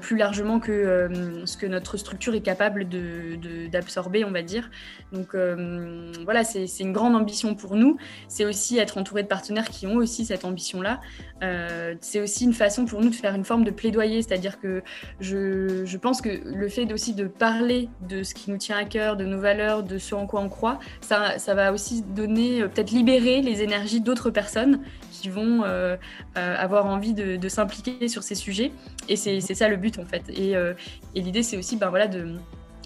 plus 0.00 0.16
largement 0.16 0.60
que 0.60 1.42
ce 1.44 1.58
que 1.58 1.66
notre 1.66 1.98
structure 1.98 2.34
est 2.34 2.40
capable 2.40 2.88
d'absorber, 3.70 4.20
de, 4.20 4.24
on 4.24 4.30
va 4.30 4.40
dire. 4.40 4.70
Donc 5.12 5.36
voilà, 6.24 6.44
c'est 6.44 6.64
une 6.80 6.94
grande 6.94 7.14
ambition 7.14 7.54
pour 7.54 7.76
nous. 7.76 7.98
C'est 8.28 8.46
aussi 8.46 8.78
être 8.78 8.96
entouré 8.96 9.24
de 9.24 9.28
partenaires 9.28 9.68
qui 9.68 9.86
ont 9.86 9.96
aussi 9.96 10.24
cette 10.24 10.46
ambition-là. 10.46 11.02
c'est 12.00 12.22
aussi 12.22 12.44
une 12.44 12.54
façon 12.54 12.86
pour 12.86 13.02
nous 13.02 13.10
de 13.10 13.14
faire 13.14 13.34
une 13.34 13.44
forme 13.44 13.64
de 13.64 13.70
plaidoyer, 13.70 14.22
c'est-à-dire 14.22 14.58
que 14.58 14.82
je, 15.20 15.84
je, 15.84 15.96
pense 15.98 16.22
que 16.22 16.30
le 16.44 16.68
fait 16.70 16.90
aussi 16.94 17.12
de 17.12 17.26
parler 17.26 17.90
de 18.08 18.22
ce 18.22 18.32
qui 18.32 18.50
nous 18.50 18.56
tient 18.56 18.78
à 18.78 18.86
cœur, 18.86 19.18
de 19.18 19.26
nos 19.26 19.38
valeurs, 19.38 19.82
de 19.82 19.98
ce 19.98 20.14
en 20.18 20.26
quoi 20.26 20.40
on 20.40 20.48
croit, 20.48 20.78
ça, 21.00 21.38
ça 21.38 21.54
va 21.54 21.72
aussi 21.72 22.02
donner, 22.02 22.62
euh, 22.62 22.68
peut-être 22.68 22.90
libérer 22.90 23.40
les 23.42 23.62
énergies 23.62 24.00
d'autres 24.00 24.30
personnes 24.30 24.80
qui 25.12 25.28
vont 25.28 25.64
euh, 25.64 25.96
euh, 26.36 26.56
avoir 26.56 26.86
envie 26.86 27.14
de, 27.14 27.48
s'impliquer 27.48 28.08
sur 28.08 28.22
ces 28.22 28.34
sujets. 28.34 28.72
Et 29.08 29.16
c'est 29.16 29.40
ça 29.40 29.68
le 29.68 29.76
but 29.76 29.98
en 29.98 30.04
fait. 30.04 30.22
Et, 30.28 30.52
et 30.52 31.20
l'idée, 31.20 31.42
c'est 31.42 31.56
aussi 31.56 31.76
ben, 31.76 31.88
voilà, 31.88 32.06
de 32.08 32.36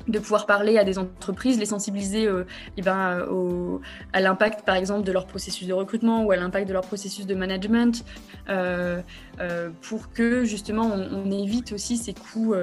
de 0.09 0.19
pouvoir 0.19 0.47
parler 0.47 0.79
à 0.79 0.85
des 0.85 0.99
entreprises, 0.99 1.61
les 1.61 1.67
sensibiliser 1.67 2.29
ben, 2.83 3.21
au, 3.31 3.81
à 4.13 4.21
l'impact, 4.21 4.65
par 4.65 4.75
exemple, 4.75 5.05
de 5.05 5.13
leur 5.13 5.27
processus 5.27 5.69
de 5.69 5.73
recrutement 5.73 6.25
ou 6.25 6.33
à 6.33 6.37
l'impact 6.37 6.67
de 6.67 6.73
leur 6.73 6.83
processus 6.83 7.25
de 7.25 7.35
management, 7.37 8.05
pour 9.81 10.13
que 10.13 10.45
justement 10.45 10.91
on, 10.93 11.31
évite 11.31 11.73
aussi 11.73 11.97
ces 11.97 12.15
coûts, 12.15 12.55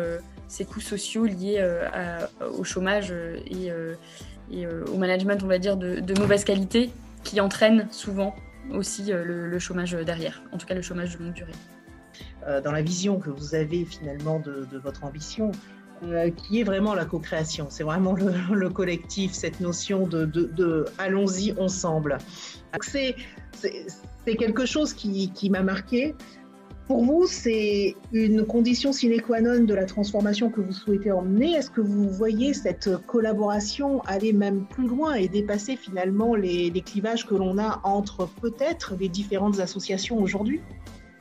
ces 0.50 0.66
coûts 0.66 0.82
sociaux 0.82 1.26
liés 1.26 1.66
au 2.58 2.66
chômage 2.66 3.14
et, 3.46 3.72
et 4.52 4.66
euh, 4.66 4.86
au 4.94 4.98
management, 4.98 5.42
on 5.44 5.48
va 5.48 5.60
dire, 5.60 5.78
de, 5.78 6.20
mauvaise 6.20 6.44
qualité 6.44 6.90
qui 7.24 7.40
entraîne 7.42 7.88
souvent 7.92 8.36
aussi 8.72 9.12
euh, 9.12 9.24
le, 9.24 9.60
chômage 9.60 9.92
derrière, 9.92 10.42
en 10.52 10.58
tout 10.58 10.66
cas 10.66 10.76
le 10.76 10.82
chômage 10.82 11.18
de 11.18 11.24
longue 11.24 11.34
durée. 11.34 11.52
Euh, 12.48 12.62
dans 12.62 12.72
la 12.72 12.82
vision 12.82 13.20
que 13.20 13.30
vous 13.30 13.56
avez 13.56 13.86
finalement 13.86 14.40
de, 14.40 14.66
votre 14.78 15.04
ambition, 15.04 15.52
qui 16.38 16.62
est 16.62 16.64
vraiment 16.64 16.94
la 16.94 17.04
co-création. 17.04 17.68
C'est 17.70 17.84
vraiment 17.84 18.14
le, 18.14 18.70
collectif, 18.70 19.34
cette 19.34 19.60
notion 19.60 20.08
de, 20.08 20.24
de 20.24 20.86
allons-y 20.98 21.54
ensemble. 21.60 22.18
C'est 22.82 23.16
quelque 24.38 24.66
chose 24.66 24.94
qui, 24.94 25.32
qui 25.34 25.50
m'a 25.50 25.62
marqué. 25.62 26.16
Pour 26.90 27.06
vous, 27.06 27.28
c'est 27.28 27.96
une 28.12 28.48
condition 28.48 28.92
sine 28.92 29.22
qua 29.22 29.42
non 29.42 29.64
de 29.64 29.76
la 29.76 29.86
transformation 29.86 30.50
que 30.50 30.60
vous 30.60 30.72
souhaitez 30.72 31.12
emmener. 31.12 31.52
Est-ce 31.52 31.70
que 31.70 31.82
vous 31.82 32.10
voyez 32.10 32.56
cette 32.56 32.90
collaboration 33.06 34.02
aller 34.08 34.34
même 34.34 34.66
plus 34.66 34.88
loin 34.88 35.14
et 35.14 35.28
dépasser 35.28 35.76
finalement 35.76 36.34
les, 36.34 36.72
les 36.72 36.82
clivages 36.82 37.28
que 37.28 37.36
l'on 37.36 37.60
a 37.60 37.80
entre 37.84 38.28
peut-être 38.42 38.96
les 39.00 39.08
différentes 39.08 39.60
associations 39.60 40.18
aujourd'hui? 40.18 40.62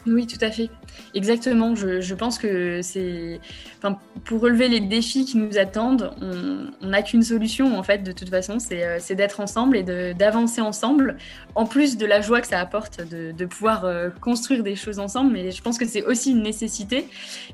Oui, 0.06 0.26
tout 0.26 0.42
à 0.42 0.50
fait. 0.50 0.70
Exactement. 1.14 1.74
Je, 1.74 2.14
pense 2.14 2.38
que 2.38 2.80
c'est. 2.82 3.40
Enfin, 3.78 3.98
pour 4.24 4.40
relever 4.40 4.68
les 4.68 4.80
défis 4.80 5.24
qui 5.24 5.36
nous 5.36 5.58
attendent, 5.58 6.12
on 6.20 6.86
n'a 6.86 7.02
qu'une 7.02 7.22
solution, 7.22 7.78
en 7.78 7.82
fait, 7.82 7.98
de 7.98 8.12
toute 8.12 8.30
façon, 8.30 8.58
c'est 8.58 8.84
euh, 8.84 9.14
d'être 9.14 9.40
ensemble 9.40 9.76
et 9.76 9.82
d'avancer 10.14 10.60
ensemble, 10.60 11.16
en 11.54 11.66
plus 11.66 11.96
de 11.96 12.06
la 12.06 12.20
joie 12.20 12.40
que 12.40 12.46
ça 12.46 12.58
apporte 12.58 13.02
de, 13.02 13.46
pouvoir 13.46 13.84
euh, 13.84 14.10
construire 14.20 14.62
des 14.62 14.76
choses 14.76 14.98
ensemble. 14.98 15.32
Mais 15.32 15.50
je 15.50 15.62
pense 15.62 15.78
que 15.78 15.86
c'est 15.86 16.04
aussi 16.04 16.32
une 16.32 16.42
nécessité. 16.42 17.08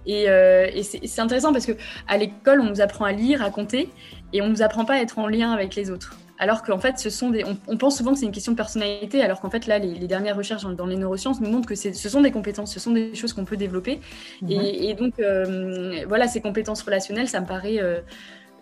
Et, 0.06 0.28
euh, 0.28 0.68
et 0.72 0.82
c'est 0.82 1.20
intéressant 1.20 1.52
parce 1.52 1.66
qu'à 1.66 2.16
l'école, 2.16 2.60
on 2.60 2.70
nous 2.70 2.80
apprend 2.80 3.04
à 3.04 3.12
lire, 3.12 3.42
à 3.42 3.50
compter, 3.50 3.90
et 4.32 4.42
on 4.42 4.46
ne 4.46 4.50
nous 4.50 4.62
apprend 4.62 4.84
pas 4.84 4.94
à 4.94 4.98
être 4.98 5.18
en 5.18 5.26
lien 5.26 5.52
avec 5.52 5.74
les 5.74 5.90
autres 5.90 6.16
alors 6.44 6.62
qu'en 6.62 6.78
fait, 6.78 6.98
ce 6.98 7.08
sont 7.08 7.30
des, 7.30 7.42
on, 7.68 7.78
pense 7.78 7.96
souvent 7.96 8.12
que 8.12 8.18
c'est 8.18 8.26
une 8.26 8.32
question 8.32 8.52
de 8.52 8.56
personnalité, 8.58 9.22
alors 9.22 9.40
qu'en 9.40 9.48
fait, 9.48 9.66
là, 9.66 9.78
les, 9.78 10.06
dernières 10.06 10.36
recherches 10.36 10.64
dans, 10.66 10.84
les 10.84 10.96
neurosciences 10.96 11.40
nous 11.40 11.50
montrent 11.50 11.66
que 11.66 11.74
ce 11.74 11.90
sont 11.94 12.20
des 12.20 12.32
compétences, 12.32 12.70
ce 12.70 12.78
sont 12.78 12.90
des 12.90 13.14
choses 13.14 13.32
qu'on 13.32 13.46
peut 13.46 13.56
développer. 13.56 13.98
Mhm. 14.42 14.50
Et, 14.50 14.92
donc, 14.92 15.14
euh, 15.20 16.04
voilà, 16.06 16.28
ces 16.28 16.42
compétences 16.42 16.82
relationnelles, 16.82 17.28
ça 17.28 17.40
me 17.40 17.46
paraît 17.46 17.78
euh, 17.80 18.00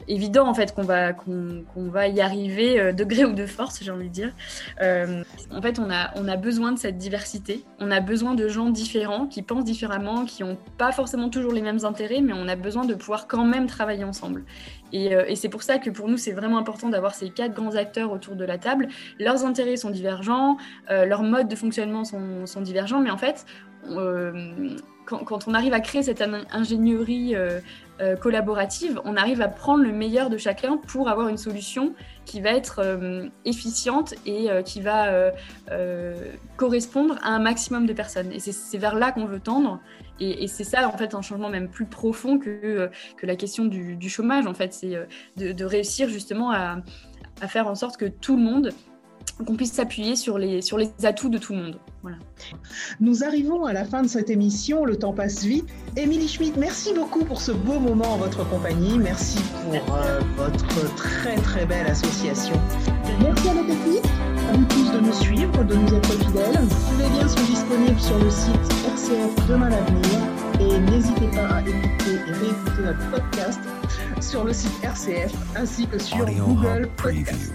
évident 0.08 0.46
en 0.48 0.54
fait 0.54 0.74
qu'on 0.74 0.82
va, 0.82 1.12
qu'on, 1.12 1.64
va 1.74 2.08
y 2.08 2.20
arriver 2.20 2.80
euh, 2.80 2.92
de 2.92 3.04
gré 3.04 3.24
ou 3.24 3.32
de 3.32 3.46
force, 3.46 3.82
j'ai 3.82 3.90
envie 3.90 4.08
de 4.08 4.12
dire. 4.12 4.32
en 4.80 5.62
fait, 5.62 5.78
on 5.78 5.90
a, 5.90 6.10
on 6.16 6.28
a 6.28 6.36
besoin 6.36 6.72
de 6.72 6.78
cette 6.78 6.98
diversité, 6.98 7.64
on 7.80 7.90
a 7.90 8.00
besoin 8.00 8.34
de 8.34 8.48
gens 8.48 8.70
différents, 8.70 9.26
qui 9.26 9.42
pensent 9.42 9.64
différemment, 9.64 10.24
qui 10.24 10.42
n'ont 10.42 10.58
pas 10.78 10.92
forcément 10.92 11.28
toujours 11.28 11.52
les 11.52 11.62
mêmes 11.62 11.84
intérêts, 11.84 12.20
mais 12.20 12.32
on 12.34 12.48
a 12.48 12.56
besoin 12.56 12.84
de 12.84 12.94
pouvoir 12.94 13.26
quand 13.26 13.44
même 13.44 13.66
travailler 13.66 14.04
ensemble. 14.04 14.44
Euh, 14.94 15.24
et, 15.26 15.36
c'est 15.36 15.48
pour 15.48 15.62
ça 15.62 15.78
que 15.78 15.90
pour 15.90 16.08
nous, 16.08 16.16
c'est 16.16 16.32
vraiment 16.32 16.58
important 16.58 16.88
d'avoir 16.88 17.14
ces 17.14 17.30
quatre 17.30 17.54
grands 17.54 17.74
acteurs 17.76 18.12
autour 18.12 18.36
de 18.36 18.44
la 18.44 18.58
table. 18.58 18.88
Leurs 19.18 19.44
intérêts 19.44 19.76
sont 19.76 19.90
divergents, 19.90 20.56
euh, 20.90 21.06
leurs 21.06 21.22
modes 21.22 21.48
de 21.48 21.56
fonctionnement 21.56 22.04
sont, 22.04 22.46
sont 22.46 22.60
divergents, 22.60 23.00
mais 23.00 23.10
en 23.10 23.18
fait, 23.18 23.46
euh, 23.88 24.76
quand, 25.06 25.48
on 25.48 25.54
arrive 25.54 25.74
à 25.74 25.80
créer 25.80 26.02
cette 26.02 26.22
ingénierie 26.50 27.34
collaborative, 28.20 29.00
on 29.04 29.16
arrive 29.16 29.40
à 29.42 29.48
prendre 29.48 29.84
le 29.84 29.92
meilleur 29.92 30.30
de 30.30 30.36
chacun 30.36 30.76
pour 30.76 31.08
avoir 31.08 31.28
une 31.28 31.36
solution 31.36 31.94
qui 32.24 32.40
va 32.40 32.50
être 32.50 32.98
efficiente 33.44 34.14
et 34.26 34.48
qui 34.64 34.80
va 34.80 35.32
correspondre 36.56 37.18
à 37.22 37.30
un 37.30 37.38
maximum 37.38 37.86
de 37.86 37.92
personnes. 37.92 38.32
Et 38.32 38.40
c'est 38.40 38.78
vers 38.78 38.94
là 38.94 39.12
qu'on 39.12 39.26
veut 39.26 39.40
tendre. 39.40 39.80
Et, 40.20 40.46
c'est 40.46 40.64
ça, 40.64 40.88
en 40.88 40.96
fait, 40.96 41.14
un 41.14 41.22
changement 41.22 41.48
même 41.48 41.68
plus 41.68 41.86
profond 41.86 42.38
que, 42.38 42.60
euh, 42.62 42.88
que 43.16 43.26
la 43.26 43.34
question 43.34 43.64
du, 43.64 44.08
chômage, 44.08 44.46
en 44.46 44.54
fait. 44.54 44.72
C'est 44.72 44.94
euh, 44.94 45.06
de, 45.36 45.64
réussir 45.64 46.08
justement 46.08 46.52
à, 46.52 46.76
faire 47.48 47.66
en 47.66 47.74
sorte 47.74 47.96
que 47.96 48.04
tout 48.04 48.36
le 48.36 48.42
monde, 48.42 48.70
qu'on 49.44 49.56
puisse 49.56 49.72
s'appuyer 49.72 50.16
sur 50.16 50.38
les, 50.38 50.62
sur 50.62 50.78
les 50.78 50.90
atouts 51.04 51.28
de 51.28 51.38
tout 51.38 51.52
le 51.52 51.62
monde. 51.62 51.78
Voilà. 52.02 52.16
Nous 53.00 53.24
arrivons 53.24 53.64
à 53.64 53.72
la 53.72 53.84
fin 53.84 54.02
de 54.02 54.08
cette 54.08 54.30
émission, 54.30 54.84
le 54.84 54.96
temps 54.96 55.12
passe 55.12 55.44
vite. 55.44 55.66
Émilie 55.96 56.28
Schmidt, 56.28 56.58
merci 56.58 56.92
beaucoup 56.94 57.24
pour 57.24 57.40
ce 57.40 57.52
beau 57.52 57.78
moment 57.78 58.14
en 58.14 58.16
votre 58.18 58.48
compagnie. 58.48 58.98
Merci 58.98 59.38
pour 59.64 59.94
euh, 59.94 60.20
votre 60.36 60.94
très 60.96 61.36
très 61.36 61.66
belle 61.66 61.86
association. 61.86 62.54
Merci 63.20 63.48
à 63.48 63.54
la 63.54 63.62
technique, 63.62 64.04
à 64.48 64.56
vous 64.56 64.64
tous 64.64 64.90
de 64.92 65.00
nous 65.00 65.12
suivre, 65.12 65.64
de 65.64 65.74
nous 65.74 65.94
être 65.94 66.12
fidèles. 66.12 66.58
Tous 66.68 66.98
les 66.98 67.18
liens 67.18 67.28
sont 67.28 67.44
disponibles 67.44 68.00
sur 68.00 68.18
le 68.18 68.30
site 68.30 68.72
RCF 68.86 69.48
Demain 69.48 69.70
l'Avenir 69.70 70.42
et 70.60 70.78
n'hésitez 70.90 71.28
pas 71.28 71.46
à 71.46 71.60
écouter 71.60 72.14
et 72.28 72.32
réécouter 72.32 72.82
notre 72.82 73.10
podcast 73.10 73.60
sur 74.20 74.44
le 74.44 74.52
site 74.52 74.72
RCF 74.82 75.32
ainsi 75.56 75.86
que 75.86 75.98
sur 75.98 76.24
Google 76.26 76.88
Podcast. 76.96 77.52